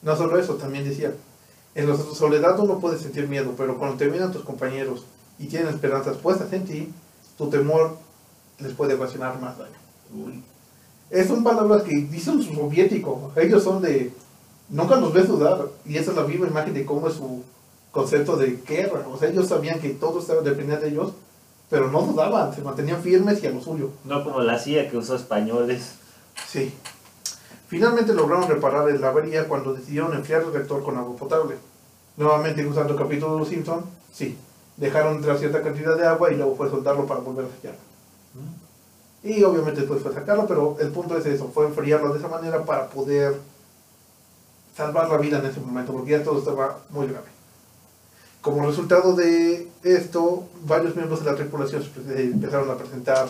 [0.02, 1.12] No solo eso, también decía,
[1.74, 5.04] en la soledad uno puede sentir miedo, pero cuando te miran tus compañeros
[5.36, 6.92] y tienen esperanzas puestas en ti,
[7.36, 7.96] tu temor
[8.60, 9.78] les puede ocasionar más daño.
[10.14, 10.40] Uy.
[11.10, 14.12] Es son palabras que dice un soviético, ellos son de,
[14.68, 17.42] nunca los ves dudar, y esa es la viva imagen de cómo es su
[17.90, 21.14] concepto de guerra, o sea, ellos sabían que todo estaba dependía de ellos,
[21.70, 23.90] pero no dudaban, se mantenían firmes y a lo suyo.
[24.04, 25.94] No como la CIA que usó españoles.
[26.46, 26.74] Sí.
[27.68, 31.56] Finalmente lograron reparar la avería cuando decidieron enfriar el reactor con agua potable.
[32.16, 34.38] Nuevamente usando el capítulo de los Simpson, sí.
[34.76, 37.76] Dejaron entrar cierta cantidad de agua y luego fue soltarlo para volver a sellar.
[39.22, 42.64] Y obviamente después fue sacarlo, pero el punto es eso, fue enfriarlo de esa manera
[42.64, 43.36] para poder
[44.76, 47.37] salvar la vida en ese momento, porque ya todo estaba muy grave.
[48.48, 53.28] Como resultado de esto, varios miembros de la tripulación se empezaron a presentar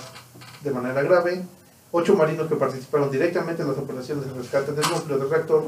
[0.62, 1.42] de manera grave.
[1.90, 5.64] Ocho marinos que participaron directamente en las operaciones de rescate del núcleo del reactor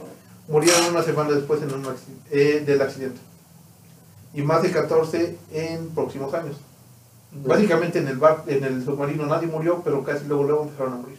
[0.46, 1.84] murieron una semana después en un
[2.30, 3.18] eh, del accidente.
[4.34, 6.54] Y más de 14 en próximos años.
[7.32, 10.96] Básicamente en el, bar, en el submarino nadie murió, pero casi luego, luego empezaron a
[10.98, 11.18] morir.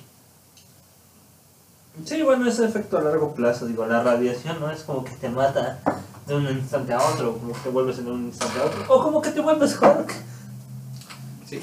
[2.06, 3.65] Sí, bueno, es efecto a largo plazo.
[3.65, 5.82] Digo, la radiación no es como que te mata
[6.39, 9.04] de un instante a otro, como que te vuelves en un instante a otro, o
[9.04, 10.12] como que te vuelves Hulk.
[11.48, 11.60] Sí.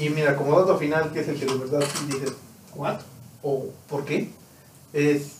[0.00, 2.32] Y mira, como dato final, que es el que de verdad dices,
[2.74, 2.96] ¿what?
[3.42, 4.30] ¿O por qué?
[4.92, 5.38] Es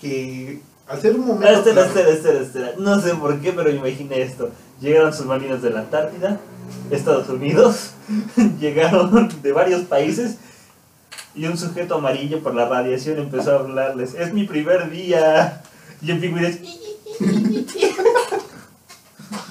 [0.00, 1.48] que al ser un momento...
[1.48, 2.72] Espera, clave- espera, espera, espera.
[2.78, 4.50] No sé por qué, pero imaginé esto.
[4.80, 6.38] Llegaron submarinos de la Antártida,
[6.90, 7.90] Estados Unidos,
[8.60, 10.36] llegaron de varios países
[11.34, 14.14] y un sujeto amarillo por la radiación empezó a hablarles.
[14.14, 15.62] Es mi primer día.
[16.00, 16.58] Y el pingüino es...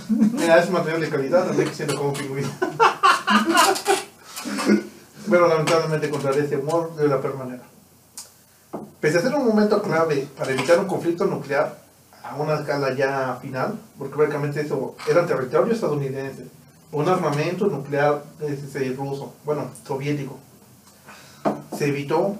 [0.09, 2.49] Mira, es material de calidad, anda siendo como pingüino.
[5.29, 7.63] Pero lamentablemente contraré ese humor de la peor manera.
[9.01, 11.77] Pese a ser un momento clave para evitar un conflicto nuclear
[12.23, 16.47] a una escala ya final, porque prácticamente eso era territorio estadounidense,
[16.91, 20.37] un armamento nuclear este, ruso, bueno, soviético.
[21.77, 22.37] Se evitó.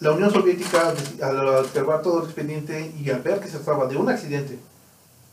[0.00, 3.96] La Unión Soviética, al observar todo el expediente y al ver que se trataba de
[3.96, 4.58] un accidente,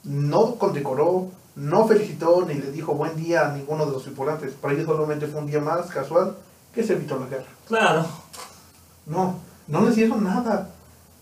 [0.03, 4.53] no condecoró, no felicitó ni le dijo buen día a ninguno de los tripulantes.
[4.53, 6.37] Para ellos solamente fue un día más casual
[6.73, 7.45] que se evitó la guerra.
[7.67, 8.05] Claro.
[9.05, 10.69] No, no les dieron nada,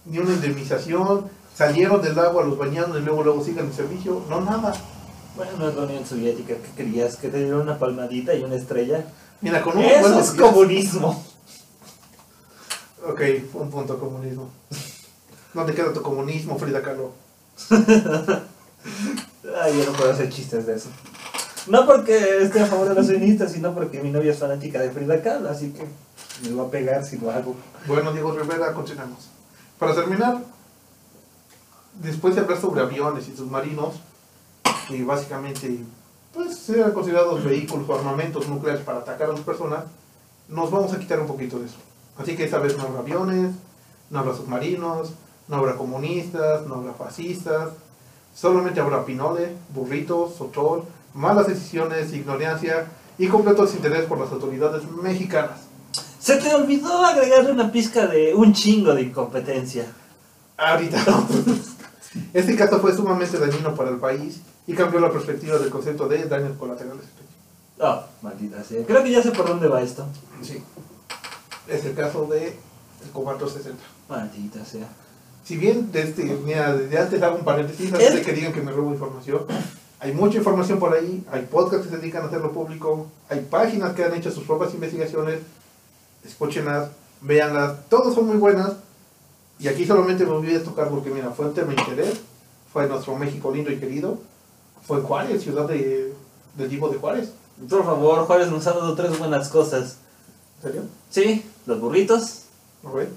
[0.06, 1.25] ni una indemnización,
[1.56, 4.73] salieron del agua, los bañaron y luego luego siguen el servicio, no nada.
[5.36, 6.54] Bueno, es la Unión Soviética.
[6.56, 7.15] ¿Qué querías?
[7.15, 9.06] ¿Que te dieran una palmadita y una estrella?
[9.39, 11.23] Mira, con un Eso es comunismo.
[13.03, 13.21] Ok,
[13.53, 14.49] un punto comunismo.
[15.53, 17.11] No te queda tu comunismo, Frida Kahlo.
[17.69, 20.87] Ay, yo no puedo hacer chistes de eso.
[21.67, 24.91] No porque esté a favor de los sionistas, sino porque mi novia es fanática de
[24.91, 25.85] Frida Kahlo, así que
[26.47, 27.57] me va a pegar si lo hago.
[27.85, 29.27] Bueno, Diego Rivera, continuamos.
[29.77, 30.37] Para terminar,
[32.01, 33.95] después de hablar sobre aviones y submarinos,
[34.87, 35.79] que básicamente
[36.33, 39.83] pues, eran considerados vehículos o armamentos nucleares para atacar a las personas,
[40.47, 41.90] nos vamos a quitar un poquito de eso.
[42.17, 43.52] Así que esta vez no habrá aviones,
[44.10, 45.13] no habrá submarinos,
[45.47, 47.69] no habrá comunistas, no habrá fascistas,
[48.36, 55.60] solamente habrá pinole, burritos, sotol, malas decisiones, ignorancia y completo desinterés por las autoridades mexicanas.
[56.19, 59.86] Se te olvidó agregarle una pizca de un chingo de incompetencia.
[60.58, 61.04] Ahorita.
[62.34, 66.26] Este caso fue sumamente dañino para el país y cambió la perspectiva del concepto de
[66.26, 67.06] daños colaterales.
[67.80, 68.86] Oh, maldita sea.
[68.86, 70.06] Creo que ya sé por dónde va esto.
[70.41, 70.62] Sí.
[71.71, 73.81] Es el caso de el Cobalto 60.
[74.10, 74.88] Maldita sea.
[75.43, 78.71] Si bien desde, mira, desde antes hago un paréntesis, antes de que digan que me
[78.71, 79.45] robo información,
[79.99, 83.93] hay mucha información por ahí, hay podcasts que se dedican a hacerlo público, hay páginas
[83.93, 85.39] que han hecho sus propias investigaciones,
[86.23, 86.89] escúchenlas,
[87.21, 88.73] véanlas, todas son muy buenas,
[89.60, 92.21] y aquí solamente me olvidé tocar porque mira, fue un tema de interés,
[92.71, 94.19] fue nuestro México lindo y querido,
[94.86, 96.13] fue Juárez, ciudad de,
[96.55, 97.31] del Divo de Juárez,
[97.69, 99.97] Por favor, Juárez nos ha dado tres buenas cosas.
[100.57, 100.81] ¿en serio?
[101.10, 102.43] Sí, los burritos.
[102.84, 103.10] ¿No ve?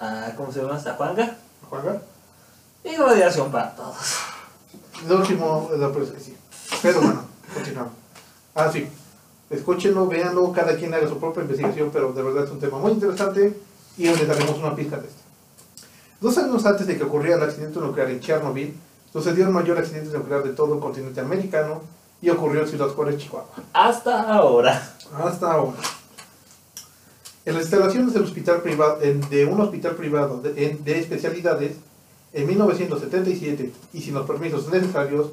[0.00, 0.80] Ah, ¿Cómo se llama?
[0.84, 1.36] ¿La Juanga?
[1.68, 2.02] Juanga.
[2.84, 3.96] Y radiación para todos.
[5.08, 6.36] Lo último, la pues que sí.
[6.82, 7.92] Pero bueno, continuamos.
[8.54, 8.88] Ah, sí.
[9.50, 12.92] Escúchenlo, véanlo, cada quien haga su propia investigación, pero de verdad es un tema muy
[12.92, 13.58] interesante
[13.96, 15.20] y les daremos una pista de esto.
[16.20, 18.74] Dos años antes de que ocurriera el accidente nuclear en Chernobyl,
[19.12, 21.82] sucedió el mayor accidente nuclear de todo el continente americano
[22.20, 23.50] y ocurrió en Ciudad Juárez, Chihuahua.
[23.72, 24.94] Hasta ahora.
[25.22, 25.76] Hasta ahora.
[27.46, 31.76] En las instalaciones del hospital privado, en- de un hospital privado de, especialidades,
[32.32, 35.28] en 1977, y sin los permisos necesarios,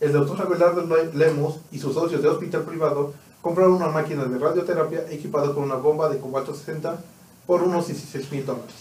[0.00, 4.38] el doctor Abelardo Le- Lemos y sus socios de hospital privado compraron una máquina de
[4.38, 6.98] radioterapia equipada con una bomba de cobalto 60
[7.46, 8.74] por unos 16 mil dólares.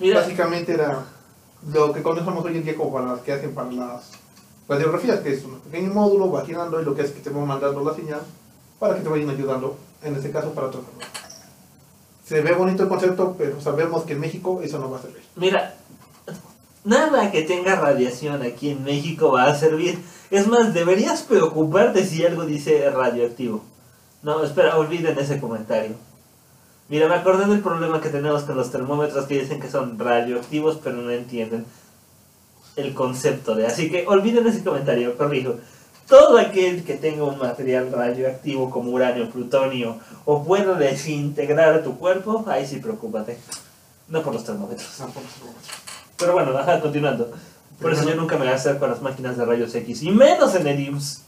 [0.00, 1.04] Mira, Básicamente era
[1.72, 4.10] lo que conocemos hoy en día como para las que hacen para las
[4.68, 7.30] radiografías, que es un pequeño módulo, va girando y lo que hace es que te
[7.30, 8.20] va mandando la señal
[8.78, 11.08] para que te vayan ayudando, en este caso para enfermedad.
[12.24, 15.22] Se ve bonito el concepto, pero sabemos que en México eso no va a servir.
[15.36, 15.74] mira,
[16.84, 19.98] nada que tenga radiación aquí en México va a servir.
[20.30, 23.62] Es más, deberías preocuparte si algo dice radioactivo.
[24.22, 25.96] No, espera, olviden ese comentario.
[26.88, 30.78] Mira, me acordé del problema que tenemos con los termómetros que dicen que son radioactivos,
[30.82, 31.66] pero no entienden
[32.76, 33.66] el concepto de.
[33.66, 35.56] Así que olviden ese comentario, corrijo.
[36.08, 42.44] Todo aquel que tenga un material radioactivo como uranio, plutonio o pueda desintegrar tu cuerpo,
[42.46, 43.38] ahí sí preocúpate.
[44.08, 45.02] No por los termómetros.
[46.18, 47.32] Pero bueno, ajá, continuando.
[47.80, 50.66] Por eso yo nunca me acerco a las máquinas de rayos X, y menos en
[50.66, 51.22] el IMSS.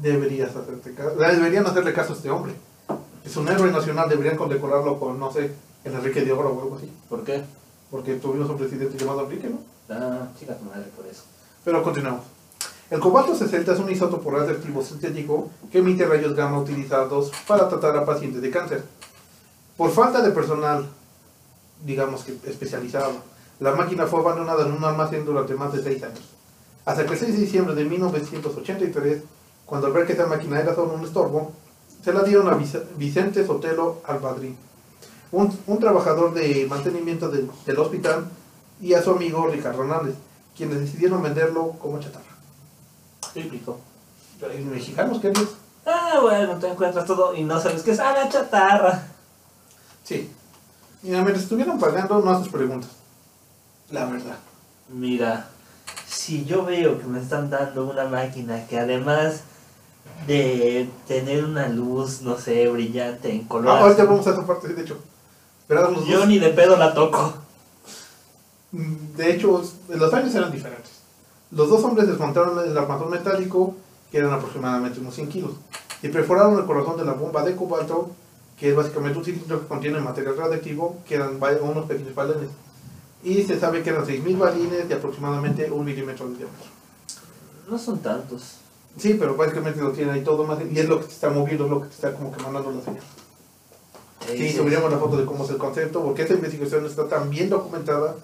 [0.00, 2.54] Deberías hacerte caso, deberían hacerle caso a este hombre.
[3.24, 5.52] Es un héroe nacional, deberían condecorarlo con, no sé,
[5.84, 6.90] el Enrique de Oro o algo así.
[7.08, 7.42] ¿Por qué?
[7.90, 9.58] Porque tuvimos un presidente llamado Enrique, ¿no?
[9.94, 11.22] Ah, chica tu madre por eso.
[11.64, 12.22] Pero continuamos.
[12.90, 17.96] El cobalto 60 es un isótopo radioactivo sintético que emite rayos gamma utilizados para tratar
[17.96, 18.84] a pacientes de cáncer.
[19.76, 20.86] Por falta de personal,
[21.84, 23.12] digamos que especializado,
[23.60, 26.20] la máquina fue abandonada en un almacén durante más de seis años.
[26.84, 29.22] Hasta que el 6 de diciembre de 1983,
[29.64, 31.52] cuando al ver que esa máquina era solo un estorbo,
[32.04, 34.54] se la dieron a Vic- Vicente Sotelo Albadrín,
[35.32, 38.26] un, trabajador de mantenimiento del hospital,
[38.82, 40.14] y a su amigo Ricardo Hernández,
[40.54, 42.23] quienes decidieron venderlo como chatarra.
[43.34, 43.80] Bíblico.
[44.40, 45.38] Pero, ¿y mexicanos qué es?
[45.86, 48.00] Ah, bueno, te encuentras todo y no sabes qué es.
[48.00, 49.06] Ah, la chatarra.
[50.02, 50.30] Sí.
[51.02, 52.90] Mira, me estuvieron pagando, no haces preguntas.
[53.90, 54.36] La verdad.
[54.88, 55.48] Mira,
[56.06, 59.42] si yo veo que me están dando una máquina que además
[60.26, 63.76] de tener una luz, no sé, brillante en color.
[63.76, 64.98] Ah, ahorita vamos a esa parte, de hecho.
[65.66, 67.34] Pero yo ni de pedo la toco.
[68.72, 70.92] De hecho, los años eran diferentes.
[71.54, 73.76] Los dos hombres desmontaron el armador metálico,
[74.10, 75.52] que eran aproximadamente unos 100 kilos,
[76.02, 78.10] y perforaron el corazón de la bomba de cobalto,
[78.58, 82.50] que es básicamente un cilindro que contiene material radioactivo, que eran unos pequeños balines.
[83.22, 86.66] Y se sabe que eran 6.000 balines de aproximadamente un milímetro de diámetro.
[87.68, 88.58] No son tantos.
[88.96, 91.64] Sí, pero básicamente lo tiene ahí todo más, y es lo que te está moviendo,
[91.64, 93.02] es lo que te está como que mandando la señal.
[94.26, 97.48] Sí, subiríamos la foto de cómo es el concepto, porque esta investigación está tan bien
[97.48, 98.16] documentada,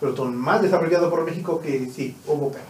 [0.00, 2.64] pero tan más desarrollada por México que sí, hubo pena.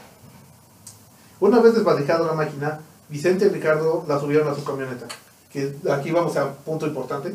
[1.40, 5.06] Una vez desvalijada la máquina, Vicente y Ricardo la subieron a su camioneta.
[5.52, 7.34] Que aquí vamos a punto importante.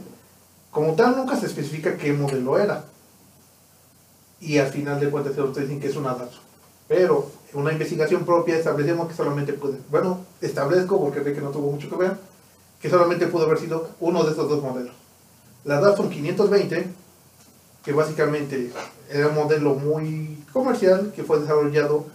[0.71, 2.85] Como tal, nunca se especifica qué modelo era.
[4.39, 6.41] Y al final de cuentas, te dicen que es una Datsun.
[6.87, 9.77] Pero en una investigación propia establecemos que solamente puede.
[9.89, 12.17] Bueno, establezco, porque sé que no tuvo mucho que ver,
[12.81, 14.93] que solamente pudo haber sido uno de estos dos modelos.
[15.63, 16.89] La Datsun 520,
[17.83, 18.71] que básicamente
[19.09, 22.05] era un modelo muy comercial que fue desarrollado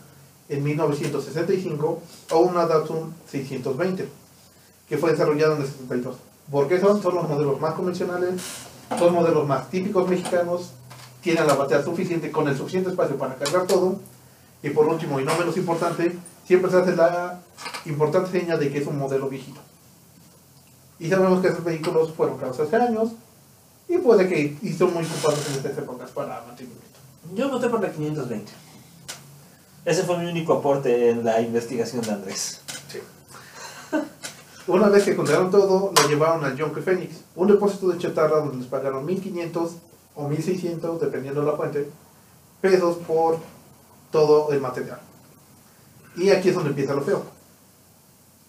[0.49, 4.09] en 1965, o una Datsun 620,
[4.89, 6.17] que fue desarrollado en el 72.
[6.51, 7.03] ¿Por qué son?
[7.03, 8.41] Son los modelos más convencionales,
[8.97, 10.73] son modelos más típicos mexicanos,
[11.21, 13.99] tienen la batería suficiente con el suficiente espacio para cargar todo,
[14.63, 17.41] y por último, y no menos importante, siempre se hace la
[17.85, 19.61] importante seña de que es un modelo viejito.
[21.01, 23.11] Y sabemos que esos vehículos fueron creados hace años,
[23.89, 26.85] y puede que son muy ocupados en estas épocas para mantenimiento.
[27.35, 28.53] Yo voté por la 520.
[29.85, 32.61] Ese fue mi único aporte en la investigación de Andrés.
[32.91, 32.99] Sí.
[34.67, 38.57] Una vez que contaron todo, lo llevaron al Yonke Phoenix, un depósito de chatarra donde
[38.59, 39.71] les pagaron 1.500
[40.17, 41.89] o 1.600, dependiendo de la fuente,
[42.61, 43.39] pesos por
[44.11, 44.99] todo el material.
[46.17, 47.23] Y aquí es donde empieza lo feo.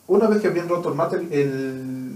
[0.07, 2.06] Una vez que habían roto el, materi- el,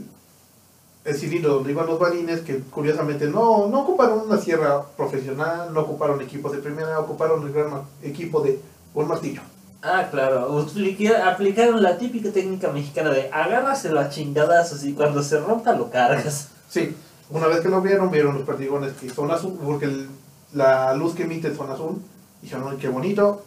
[1.04, 5.82] el cilindro donde iban los balines, que curiosamente no, no ocuparon una sierra profesional, no
[5.82, 8.60] ocuparon equipos de primera, ocuparon el gran equipo de
[8.94, 9.42] un martillo.
[9.84, 10.60] Ah, claro.
[10.60, 15.90] Aplica- Aplicaron la típica técnica mexicana de agárraselo a chingadazos y cuando se rompa lo
[15.90, 16.50] cargas.
[16.70, 16.96] Sí,
[17.32, 20.08] una vez que lo vieron, vieron los perdigones que son azul, porque el-
[20.54, 22.00] la luz que emite son azul,
[22.42, 23.44] y dijeron, "Ay, qué bonito,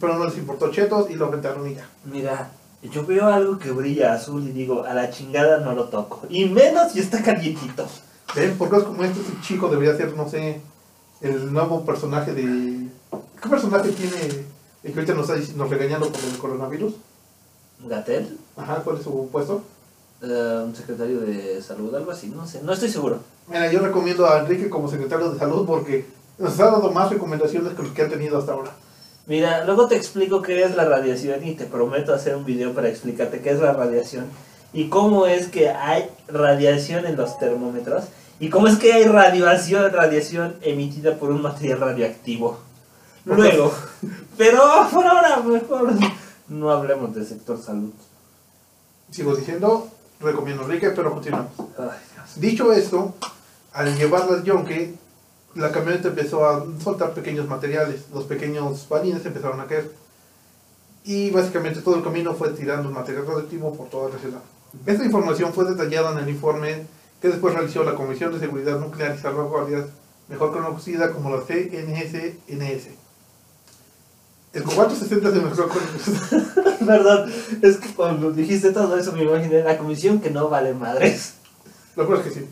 [0.00, 1.86] pero no les importó chetos y lo aventaron y ya.
[2.04, 2.50] Mira,
[2.82, 6.22] yo veo algo que brilla azul y digo, a la chingada no lo toco.
[6.28, 7.86] Y menos si está calientito.
[8.34, 8.56] ¿Ven?
[8.56, 10.60] Por cosas como este, este chico debería ser, no sé,
[11.20, 12.88] el nuevo personaje de...
[13.42, 14.44] ¿Qué personaje tiene
[14.84, 16.94] el que ahorita nos está nos regañando por el coronavirus?
[17.86, 19.62] Gatel, Ajá, ¿cuál es su puesto?
[20.22, 23.20] eh, un secretario de salud, algo así, no sé, no estoy seguro.
[23.46, 26.06] Mira, yo recomiendo a Enrique como secretario de salud porque
[26.38, 28.72] nos ha dado más recomendaciones que los que han tenido hasta ahora.
[29.28, 32.88] Mira, luego te explico qué es la radiación y te prometo hacer un video para
[32.88, 34.24] explicarte qué es la radiación
[34.72, 38.04] y cómo es que hay radiación en los termómetros
[38.40, 42.58] y cómo es que hay radiación, radiación emitida por un material radioactivo.
[43.26, 43.70] Luego,
[44.38, 45.92] pero por ahora mejor
[46.48, 47.92] no hablemos del sector salud.
[49.10, 49.88] Sigo diciendo,
[50.20, 51.52] recomiendo Enrique, pero continuamos.
[52.36, 53.14] Dicho esto,
[53.74, 54.94] al llevarla al yonque,
[55.54, 58.04] la camioneta empezó a soltar pequeños materiales.
[58.12, 59.90] Los pequeños balines empezaron a caer.
[61.04, 64.40] Y básicamente todo el camino fue tirando material radioactivo por toda la ciudad.
[64.84, 66.86] Esta información fue detallada en el informe
[67.20, 69.86] que después realizó la Comisión de Seguridad Nuclear y Salvaguardias,
[70.28, 72.88] mejor conocida como la CNSNS.
[74.52, 76.86] El cobalto 60 se mezcló con...
[76.86, 77.30] Perdón,
[77.62, 81.34] es que cuando dijiste todo eso me imaginé la comisión que no vale madres.
[81.96, 82.48] Lo peor es que sí.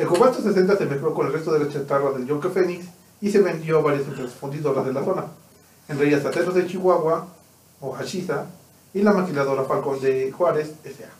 [0.00, 2.86] El cobalto 60 se mezcló con el resto de la chatarra del Yonke Fénix
[3.20, 5.26] y se vendió a varias empresas fundidoras de la zona,
[5.88, 7.26] entre ellas Aceros de Chihuahua
[7.82, 8.46] o Hashiza
[8.94, 11.10] y la maquiladora Falcón de Juárez S.A.,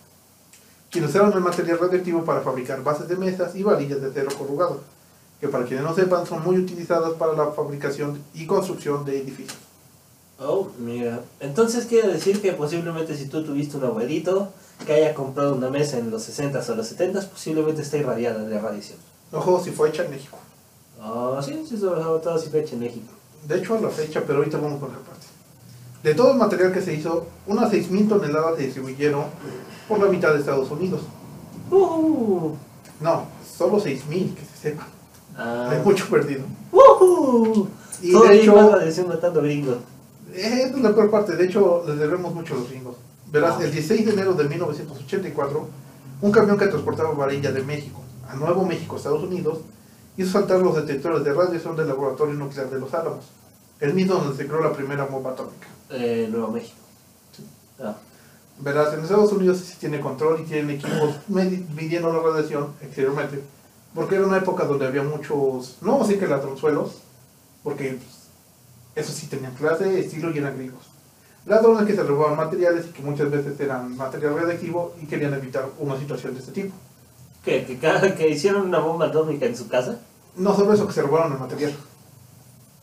[0.90, 4.81] quienes usaron el material radioactivo para fabricar bases de mesas y varillas de acero corrugado,
[5.43, 9.59] que para quienes no sepan son muy utilizadas para la fabricación y construcción de edificios.
[10.40, 11.20] Oh, mira.
[11.40, 14.48] Entonces quiere decir que posiblemente si tú tuviste un abuelito
[14.87, 18.59] que haya comprado una mesa en los 60s o los 70s, posiblemente está irradiada de
[18.59, 18.98] radiación.
[19.33, 20.38] Ojo, si fue hecha en México.
[21.03, 23.12] Oh, sí, sí, sobre todo si fecha en México.
[23.46, 25.26] De hecho, a la fecha, pero ahorita vamos con la parte.
[26.03, 29.24] De todo el material que se hizo, unas 6.000 toneladas se distribuyeron
[29.88, 31.03] por la mitad de Estados Unidos.
[31.70, 32.55] Uh,
[33.00, 33.26] No,
[33.59, 34.87] solo 6.000, que se sepa.
[35.37, 36.42] ah, Hay mucho perdido.
[36.72, 37.66] uh,
[38.03, 39.76] Y Todo de hecho, radiación matando gringos.
[40.35, 41.37] Eh, esta es la peor parte.
[41.37, 42.97] De hecho, les debemos mucho a los gringos.
[43.31, 43.64] Verás, Ah.
[43.64, 45.69] el 16 de enero de 1984,
[46.23, 49.59] un camión que transportaba varilla de México a Nuevo México, Estados Unidos,
[50.16, 53.25] hizo saltar los detectores de radiación del laboratorio nuclear de Los Álamos,
[53.81, 55.66] el mismo donde se creó la primera bomba atómica.
[55.90, 56.77] Eh, Nuevo México.
[57.83, 57.97] Ah,
[58.61, 63.43] Verás, en Estados Unidos sí tiene control y tienen equipos midiendo la radiación exteriormente,
[63.95, 66.99] porque era una época donde había muchos, no vamos a decir que ladronzuelos,
[67.64, 67.99] porque
[68.94, 70.85] esos sí tenían clase, estilo y eran gringos.
[71.46, 75.66] Ladrones que se robaban materiales y que muchas veces eran material radioactivo y querían evitar
[75.79, 76.74] una situación de este tipo.
[77.44, 77.64] ¿Qué?
[77.64, 79.98] ¿Que, que hicieron una bomba atómica en su casa?
[80.37, 81.72] No solo eso, que se robaron el material.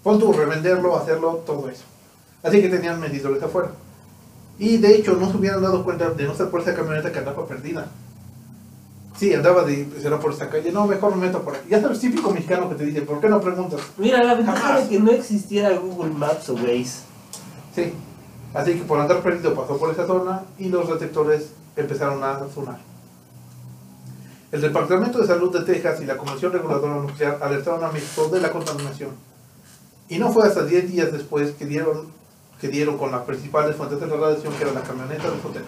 [0.03, 1.83] Pon revenderlo, hacerlo, todo eso.
[2.41, 3.71] Así que tenían medidores afuera.
[4.57, 7.19] Y de hecho, no se hubieran dado cuenta de no ser por esa camioneta que
[7.19, 7.87] andaba perdida.
[9.17, 10.71] Sí, andaba de, era por esta calle.
[10.71, 11.69] No, mejor me meto por aquí.
[11.69, 13.81] Ya sabes, típico mexicano que te dice, ¿por qué no preguntas?
[13.97, 17.01] Mira, la ventaja de que no existiera Google Maps o Waze.
[17.73, 17.93] Sí.
[18.53, 22.79] Así que por andar perdido pasó por esa zona y los detectores empezaron a sonar.
[24.51, 28.39] El Departamento de Salud de Texas y la Comisión Reguladora Nuclear alertaron a México de
[28.39, 29.11] la contaminación.
[30.09, 32.07] Y no fue hasta 10 días después que dieron,
[32.61, 35.65] que dieron con las principales fuentes de la radiación, que era la camioneta de Sotero,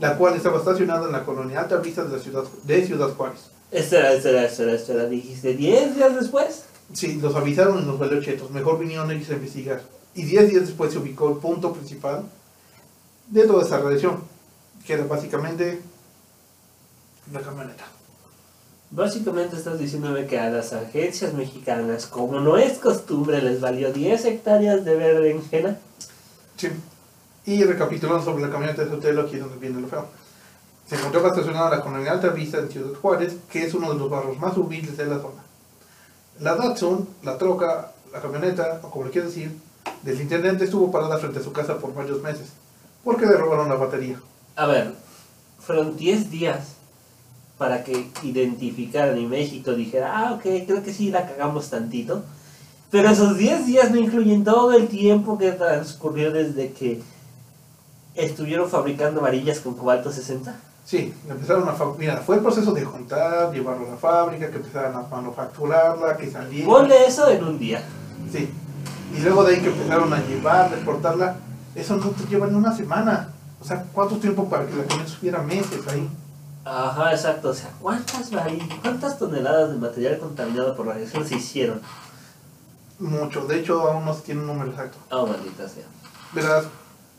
[0.00, 3.40] la cual estaba estacionada en la colonia Alta Vista de, la ciudad, de Ciudad Juárez.
[3.70, 5.06] Espera, espera, espera, espera.
[5.06, 6.64] ¿Dijiste 10 días después?
[6.92, 8.50] Sí, los avisaron y nos valió chetos.
[8.50, 9.82] Mejor vinieron ellos a investigar.
[10.14, 12.24] Y 10 días después se ubicó el punto principal
[13.28, 14.20] de toda esa radiación,
[14.86, 15.80] que era básicamente
[17.32, 17.84] la camioneta.
[18.90, 24.24] Básicamente estás diciéndome que a las agencias mexicanas, como no es costumbre, les valió 10
[24.26, 25.76] hectáreas de berenjena.
[26.56, 26.68] Sí.
[27.46, 30.06] Y recapitulando sobre la camioneta de Sotelo, aquí es donde viene lo feo.
[30.86, 33.98] Se encontraba estacionada en la colonia Alta Vista en Ciudad Juárez, que es uno de
[33.98, 35.42] los barrios más humildes de la zona.
[36.40, 39.56] La Datsun, la troca, la camioneta, o como le quieras decir,
[40.02, 42.48] del intendente estuvo parada frente a su casa por varios meses,
[43.04, 44.20] porque le robaron la batería.
[44.56, 44.92] A ver,
[45.58, 46.74] fueron 10 días
[47.58, 52.22] para que identificaran y México dijera, ah, ok, creo que sí la cagamos tantito.
[52.90, 57.00] Pero esos 10 días no incluyen todo el tiempo que transcurrió desde que
[58.16, 60.54] estuvieron fabricando varillas con cobalto 60.
[60.84, 61.98] Sí, empezaron a fabricar.
[61.98, 66.30] Mira, fue el proceso de juntar, llevarlo a la fábrica, que empezaran a manufacturarla, que
[66.30, 66.66] saliera.
[66.66, 67.82] Ponle eso en un día.
[68.30, 68.50] Sí.
[69.14, 71.36] Y luego de ahí que empezaron a llevar, exportarla,
[71.74, 73.30] eso no te lleva ni una semana.
[73.60, 76.08] O sea, ¿cuánto tiempo para que la camioneta estuviera meses ahí?
[76.64, 77.50] Ajá, exacto.
[77.50, 81.80] O sea, ¿cuántas varillas, cuántas toneladas de material contaminado por radiación se hicieron?
[82.98, 83.46] Mucho.
[83.46, 84.98] De hecho, aún no se tiene un número exacto.
[85.10, 85.84] Oh, maldita sea.
[86.32, 86.64] Verás,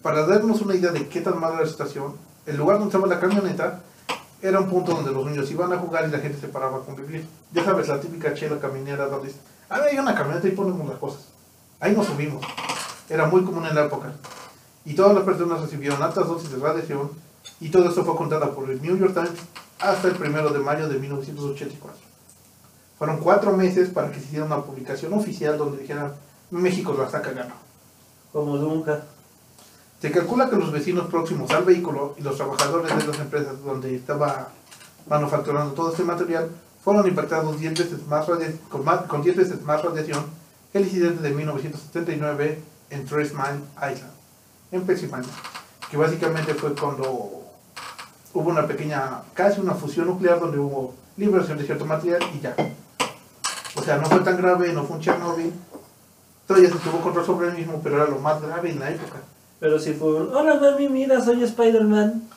[0.07, 3.13] para darnos una idea de qué tan mala era la situación, el lugar donde estaba
[3.13, 3.81] la camioneta
[4.41, 6.79] era un punto donde los niños iban a jugar y la gente se paraba a
[6.79, 7.27] convivir.
[7.51, 10.97] Ya sabes, la típica chela caminera donde dice, ah, hay una camioneta y ponemos las
[10.97, 11.25] cosas.
[11.81, 12.41] Ahí nos subimos.
[13.09, 14.13] Era muy común en la época.
[14.85, 17.11] y todas las personas recibieron altas dosis de radiación
[17.59, 19.41] y todo esto fue contado por el New York Times
[19.79, 21.99] hasta el primero de mayo de 1984.
[22.97, 26.13] Fueron cuatro meses para que se hiciera una publicación oficial donde dijeran
[26.49, 27.55] México la está cagando.
[28.31, 29.03] Como nunca.
[30.01, 33.95] Se calcula que los vecinos próximos al vehículo y los trabajadores de las empresas donde
[33.95, 34.49] estaba
[35.07, 36.49] manufacturando todo este material
[36.83, 38.25] fueron impactados 10 veces más
[38.69, 40.23] con, con 10 veces más radiación
[40.71, 42.59] que el incidente de 1979
[42.91, 44.11] en Tres Mile Island,
[44.71, 45.29] en Pensilvania,
[45.89, 47.43] que básicamente fue cuando
[48.33, 52.55] hubo una pequeña, casi una fusión nuclear donde hubo liberación de cierto material y ya.
[53.75, 55.53] O sea, no fue tan grave, no fue un Chernobyl,
[56.47, 59.19] todavía se tuvo control sobre el mismo, pero era lo más grave en la época.
[59.59, 62.29] Pero si fue un, hola mami, mira, soy Spider-Man.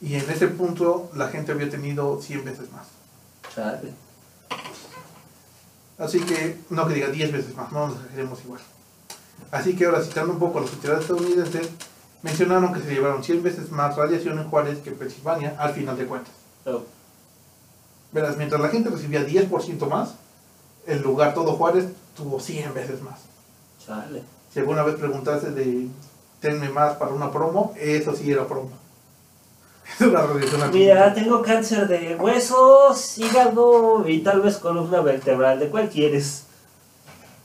[0.00, 2.86] Y en ese punto la gente había tenido 100 veces más.
[3.54, 3.92] Chale.
[5.98, 8.60] Así que, no que diga 10 veces más, no nos exageremos igual.
[9.52, 11.68] Así que ahora citando un poco a los autoridades estadounidenses,
[12.22, 15.96] mencionaron que se llevaron 100 veces más radiación en Juárez que en Pensilvania al final
[15.96, 16.34] de cuentas.
[16.66, 16.82] Oh,
[18.12, 20.14] Verás, mientras la gente recibía 10% más,
[20.86, 23.20] el lugar todo Juárez tuvo 100 veces más.
[23.84, 24.22] chale.
[24.52, 25.88] Si alguna vez preguntaste de
[26.40, 28.70] tenme más para una promo, eso sí era promo.
[30.00, 30.70] Es una radiación.
[30.72, 35.58] Mira, tengo cáncer de huesos, hígado y tal vez columna vertebral.
[35.58, 36.44] ¿De cuál quieres?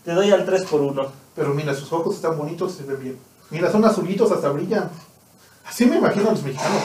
[0.05, 2.99] Te doy al 3 por 1 Pero mira, sus ojos están bonitos y se ven
[2.99, 3.19] bien.
[3.49, 4.89] Mira, son azulitos, hasta brillan.
[5.65, 6.81] Así me imagino a los mexicanos.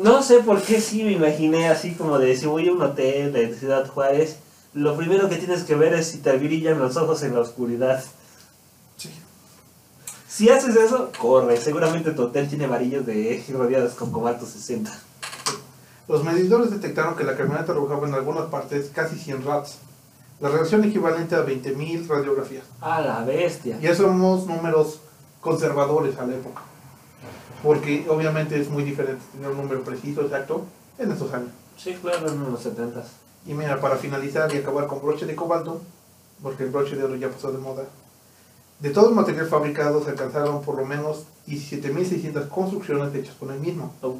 [0.00, 3.32] No sé por qué sí me imaginé así como de si voy a un hotel
[3.32, 4.38] de Ciudad Juárez,
[4.74, 8.02] lo primero que tienes que ver es si te brillan los ojos en la oscuridad.
[10.38, 11.56] Si haces eso, corre.
[11.56, 14.88] Seguramente tu hotel tiene varillas de rodeadas con cobalto 60.
[16.06, 19.78] Los medidores detectaron que la camioneta arrojaba en algunas partes casi 100 rats.
[20.38, 22.62] La reacción equivalente a 20.000 radiografías.
[22.80, 23.80] A la bestia.
[23.80, 25.00] Ya somos números
[25.40, 26.62] conservadores a la época.
[27.64, 30.66] Porque obviamente es muy diferente tener un número preciso, exacto,
[31.00, 31.50] en estos años.
[31.76, 33.02] Sí, claro, en los 70
[33.44, 35.80] Y mira, para finalizar y acabar con broche de cobalto,
[36.40, 37.82] porque el broche de oro ya pasó de moda,
[38.80, 43.60] de todo el material fabricado se alcanzaron por lo menos 17.600 construcciones hechas con el
[43.60, 44.16] mismo, Oh,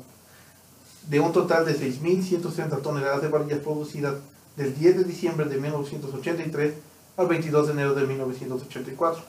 [1.09, 4.17] de un total de 6.160 toneladas de varillas producidas
[4.57, 6.75] del 10 de diciembre de 1983
[7.17, 9.23] al 22 de enero de 1984.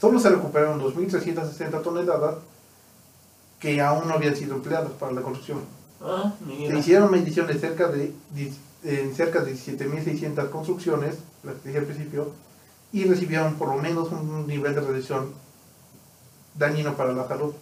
[0.00, 2.36] Solo se recuperaron 2.360 toneladas
[3.58, 5.60] que aún no habían sido empleadas para la construcción.
[6.00, 8.12] Ah, Se hicieron mediciones cerca de,
[8.84, 12.32] en cerca de 17.600 construcciones, las que dije al principio,
[12.96, 15.34] y recibieron por lo menos un nivel de radiación
[16.54, 17.52] dañino para la salud.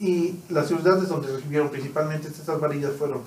[0.00, 3.20] Y las ciudades donde recibieron principalmente estas varillas fueron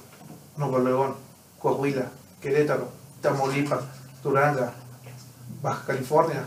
[0.57, 1.15] Nuevo León,
[1.61, 2.11] Coahuila,
[2.41, 2.89] Querétaro,
[3.21, 3.86] Tamaulipas,
[4.21, 4.73] Duranga,
[5.61, 6.43] Baja California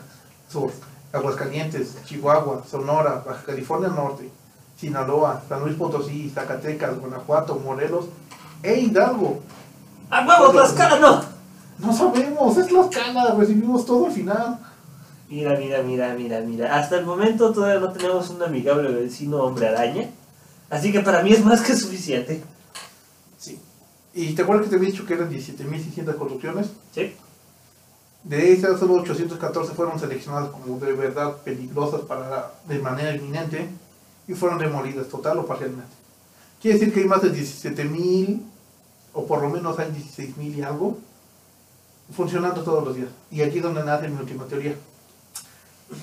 [0.47, 0.72] Sur,
[1.11, 4.31] Aguascalientes, Chihuahua, Sonora, Baja California Norte,
[4.76, 8.11] Sinaloa, San Luis Potosí, Zacatecas, Guanajuato, Morelos
[8.62, 9.41] e Hidalgo.
[10.11, 11.38] ¡A huevo, Tlaxcala, no!
[11.79, 14.59] No sabemos, es Tlaxcala, recibimos todo al final.
[15.29, 16.76] Mira, mira, mira, mira, mira.
[16.76, 20.09] Hasta el momento todavía no tenemos un amigable vecino hombre araña.
[20.70, 22.43] Así que para mí es más que suficiente.
[23.39, 23.59] Sí.
[24.14, 26.68] ¿Y te acuerdas que te había dicho que eran 17.600 construcciones?
[26.95, 27.14] Sí.
[28.24, 33.68] De esas, solo 814 fueron seleccionadas como de verdad peligrosas para de manera inminente
[34.26, 35.93] y fueron demolidas total o parcialmente.
[36.61, 38.43] Quiere decir que hay más de 17.000
[39.12, 40.99] o por lo menos hay 16.000 y algo
[42.15, 43.09] funcionando todos los días.
[43.31, 44.75] Y aquí es donde nace mi última teoría.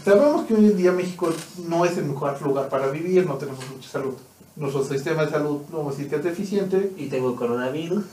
[0.04, 1.30] Sabemos que hoy en día México
[1.68, 4.14] no es el mejor lugar para vivir, no tenemos mucha salud.
[4.56, 5.84] Nuestro sistema de salud no
[6.18, 8.04] es deficiente, Y tengo coronavirus.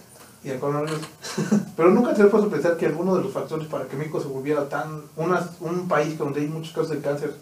[0.45, 1.01] y el coronavirus.
[1.76, 4.68] Pero nunca puesto a pensar que alguno de los factores para que México se volviera
[4.68, 7.34] tan una- un país donde hay muchos casos de cáncer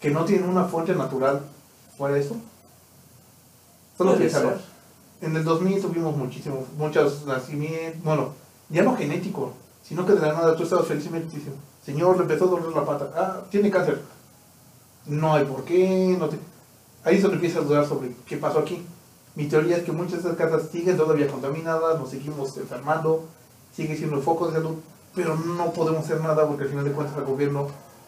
[0.00, 1.40] que no tienen una fuente natural
[1.98, 2.36] fuera eso.
[3.98, 4.52] Solo Puede piénsalo.
[5.20, 8.32] En el 2000 tuvimos muchísimos, muchos nacimientos, bueno,
[8.70, 9.52] ya no genético,
[9.90, 12.84] sino que de la nada tú estabas felizmente diciendo, señor, le empezó a doler la
[12.84, 14.00] pata, ah, tiene cáncer.
[15.06, 16.38] No hay por qué, no te...
[17.02, 18.86] Ahí es donde empiezas a dudar sobre qué pasó aquí.
[19.34, 23.24] Mi teoría es que muchas de estas casas siguen todavía contaminadas, nos seguimos enfermando,
[23.74, 24.76] sigue siendo el foco de salud,
[25.12, 27.66] pero no podemos hacer nada porque al final de cuentas al gobierno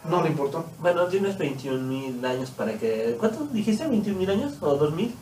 [0.08, 0.64] no le importó.
[0.78, 3.16] Bueno, tienes 21 mil años para que...
[3.18, 3.88] ¿Cuánto dijiste?
[3.88, 4.52] ¿21 mil años?
[4.60, 5.12] ¿O 2 mil?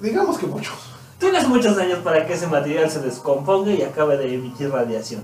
[0.00, 0.74] Digamos que muchos.
[1.18, 5.20] Tienes muchos años para que ese material se descomponga y acabe de emitir radiación.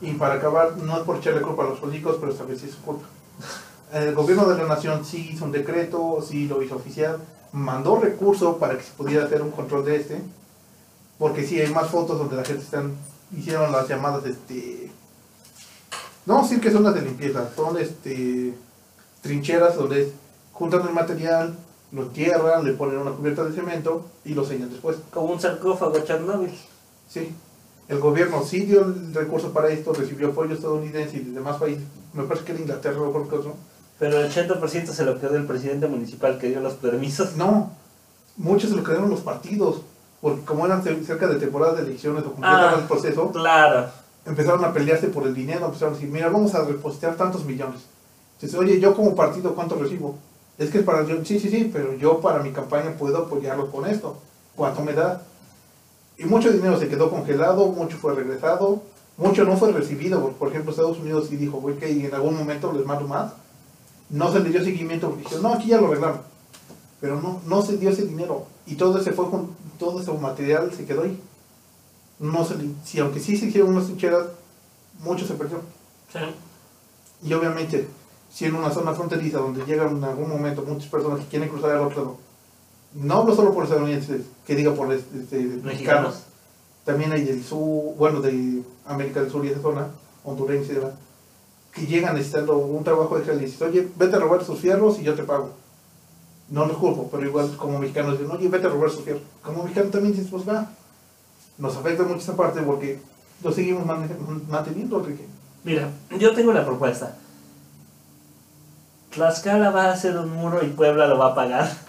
[0.00, 2.66] Y para acabar, no es por echarle culpa a los políticos, pero esta vez sí
[2.66, 3.06] es su culpa.
[3.92, 7.18] El gobierno de la nación sí hizo un decreto, sí lo hizo oficial,
[7.52, 10.20] mandó recursos para que se pudiera hacer un control de este,
[11.18, 12.94] porque sí hay más fotos donde la gente están,
[13.36, 14.90] hicieron las llamadas, este,
[16.26, 18.54] no decir que son las de limpieza, son este,
[19.22, 20.12] trincheras donde
[20.52, 21.56] juntan el material,
[21.92, 24.96] lo entierran, le ponen una cubierta de cemento y lo sellan después.
[25.10, 26.52] Como un sarcófago Chernobyl.
[27.08, 27.32] Sí.
[27.88, 31.84] El gobierno sí dio el recurso para esto, recibió apoyo estadounidense y de demás países.
[32.14, 33.54] Me parece que era Inglaterra o qué otro.
[33.98, 37.36] Pero el 80% se lo quedó el presidente municipal que dio los permisos.
[37.36, 37.70] No,
[38.36, 39.82] muchos se lo quedaron los partidos,
[40.20, 42.78] porque como eran ce- cerca de temporadas de elecciones o completaban Ah.
[42.80, 43.86] el proceso, Claro.
[44.26, 47.80] empezaron a pelearse por el dinero, empezaron a decir, mira, vamos a depositar tantos millones.
[48.40, 50.16] Dices, oye, yo como partido, ¿cuánto recibo?
[50.58, 53.70] Es que es para yo, sí, sí, sí, pero yo para mi campaña puedo apoyarlo
[53.70, 54.16] con esto.
[54.56, 55.22] ¿Cuánto me da?
[56.18, 58.82] Y mucho dinero se quedó congelado, mucho fue regresado,
[59.18, 60.20] mucho no fue recibido.
[60.20, 63.32] Por, por ejemplo, Estados Unidos sí dijo, güey, que en algún momento les mando más.
[64.08, 66.20] No se le dio seguimiento porque dijeron, no, aquí ya lo arreglaron.
[67.00, 68.46] Pero no, no se dio ese dinero.
[68.66, 71.20] Y todo ese fue con, todo ese material se quedó ahí.
[72.18, 74.26] No se le- si aunque sí se hicieron unas trincheras,
[75.00, 75.60] mucho se perdió.
[76.12, 76.18] Sí.
[77.22, 77.88] Y obviamente,
[78.32, 81.72] si en una zona fronteriza donde llegan en algún momento muchas personas que quieren cruzar
[81.72, 82.16] al otro lado,
[82.96, 86.24] no hablo solo por estadounidenses, que diga por este, este, mexicanos,
[86.84, 89.88] también hay del sur, bueno, de América del Sur y esa zona,
[90.24, 90.92] hondureños y demás,
[91.72, 95.02] que llegan necesitando un trabajo de y dices, oye, vete a robar sus fierros y
[95.02, 95.50] yo te pago.
[96.48, 99.22] No lo juzgo, pero igual como mexicanos dicen, oye, vete a robar sus fierros.
[99.42, 100.70] Como mexicano también dices, pues va.
[101.58, 103.00] Nos afecta mucho esa parte porque
[103.42, 105.26] lo seguimos manteniendo, Enrique.
[105.64, 107.16] Mira, yo tengo una propuesta.
[109.10, 111.85] Tlaxcala va a hacer un muro y Puebla lo va a pagar.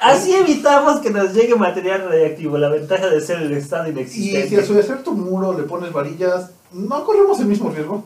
[0.00, 2.58] Así evitamos que nos llegue material radiactivo.
[2.58, 4.48] La ventaja de ser el estado Y inexistente.
[4.48, 8.04] si a su hacer tu muro le pones varillas, no corremos el mismo riesgo.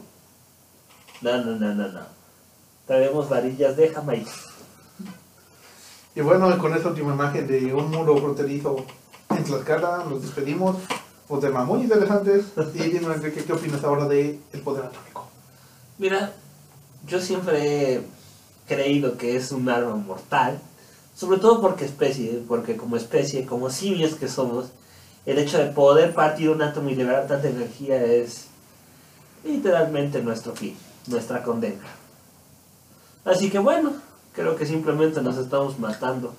[1.21, 2.01] No, no, no, no, no.
[2.87, 4.31] Traemos varillas de Jamaica.
[6.15, 8.85] Y bueno, con esta última imagen de un muro fronterizo
[9.31, 10.77] en Tlaxcala, nos despedimos.
[11.29, 12.47] Pues temas muy interesantes.
[12.75, 15.29] Y dime, Enrique, ¿qué opinas ahora de el poder atómico?
[15.99, 16.33] Mira,
[17.07, 18.03] yo siempre he
[18.67, 20.61] creído que es un arma mortal,
[21.21, 24.71] sobre todo porque especie, porque como especie, como simios que somos,
[25.27, 28.47] el hecho de poder partir un átomo y liberar tanta energía es
[29.45, 30.75] literalmente nuestro fin,
[31.09, 31.85] nuestra condena.
[33.27, 33.93] Así que bueno,
[34.33, 36.33] creo que simplemente nos estamos matando.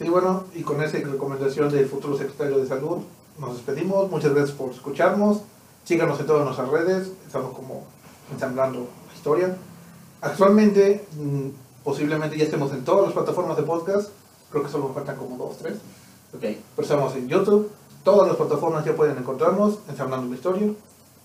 [0.00, 2.98] Sí, bueno, y con esa recomendación del futuro secretario de Salud,
[3.38, 4.10] nos despedimos.
[4.10, 5.42] Muchas gracias por escucharnos.
[5.84, 7.12] Síganos en todas nuestras redes.
[7.24, 7.86] Estamos como
[8.32, 9.56] ensamblando la historia.
[10.22, 14.08] Actualmente, mm, Posiblemente ya estemos en todas las plataformas de podcast.
[14.50, 15.74] Creo que solo me faltan como dos, tres.
[16.34, 16.40] Ok.
[16.40, 17.70] Pero estamos en YouTube.
[18.02, 20.72] Todas las plataformas ya pueden encontrarnos En ensamblando una historia.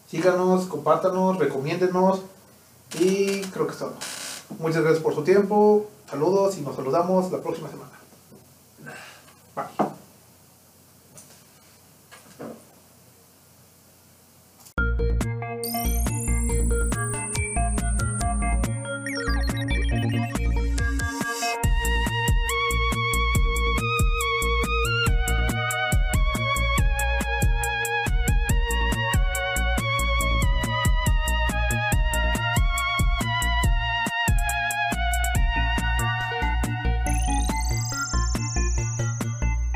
[0.08, 2.22] Síganos, compártanos, recomiéndenos.
[3.00, 3.94] Y creo que es todo.
[4.60, 5.88] Muchas gracias por su tiempo.
[6.08, 7.90] Saludos y nos saludamos la próxima semana.
[15.80, 15.91] Bye.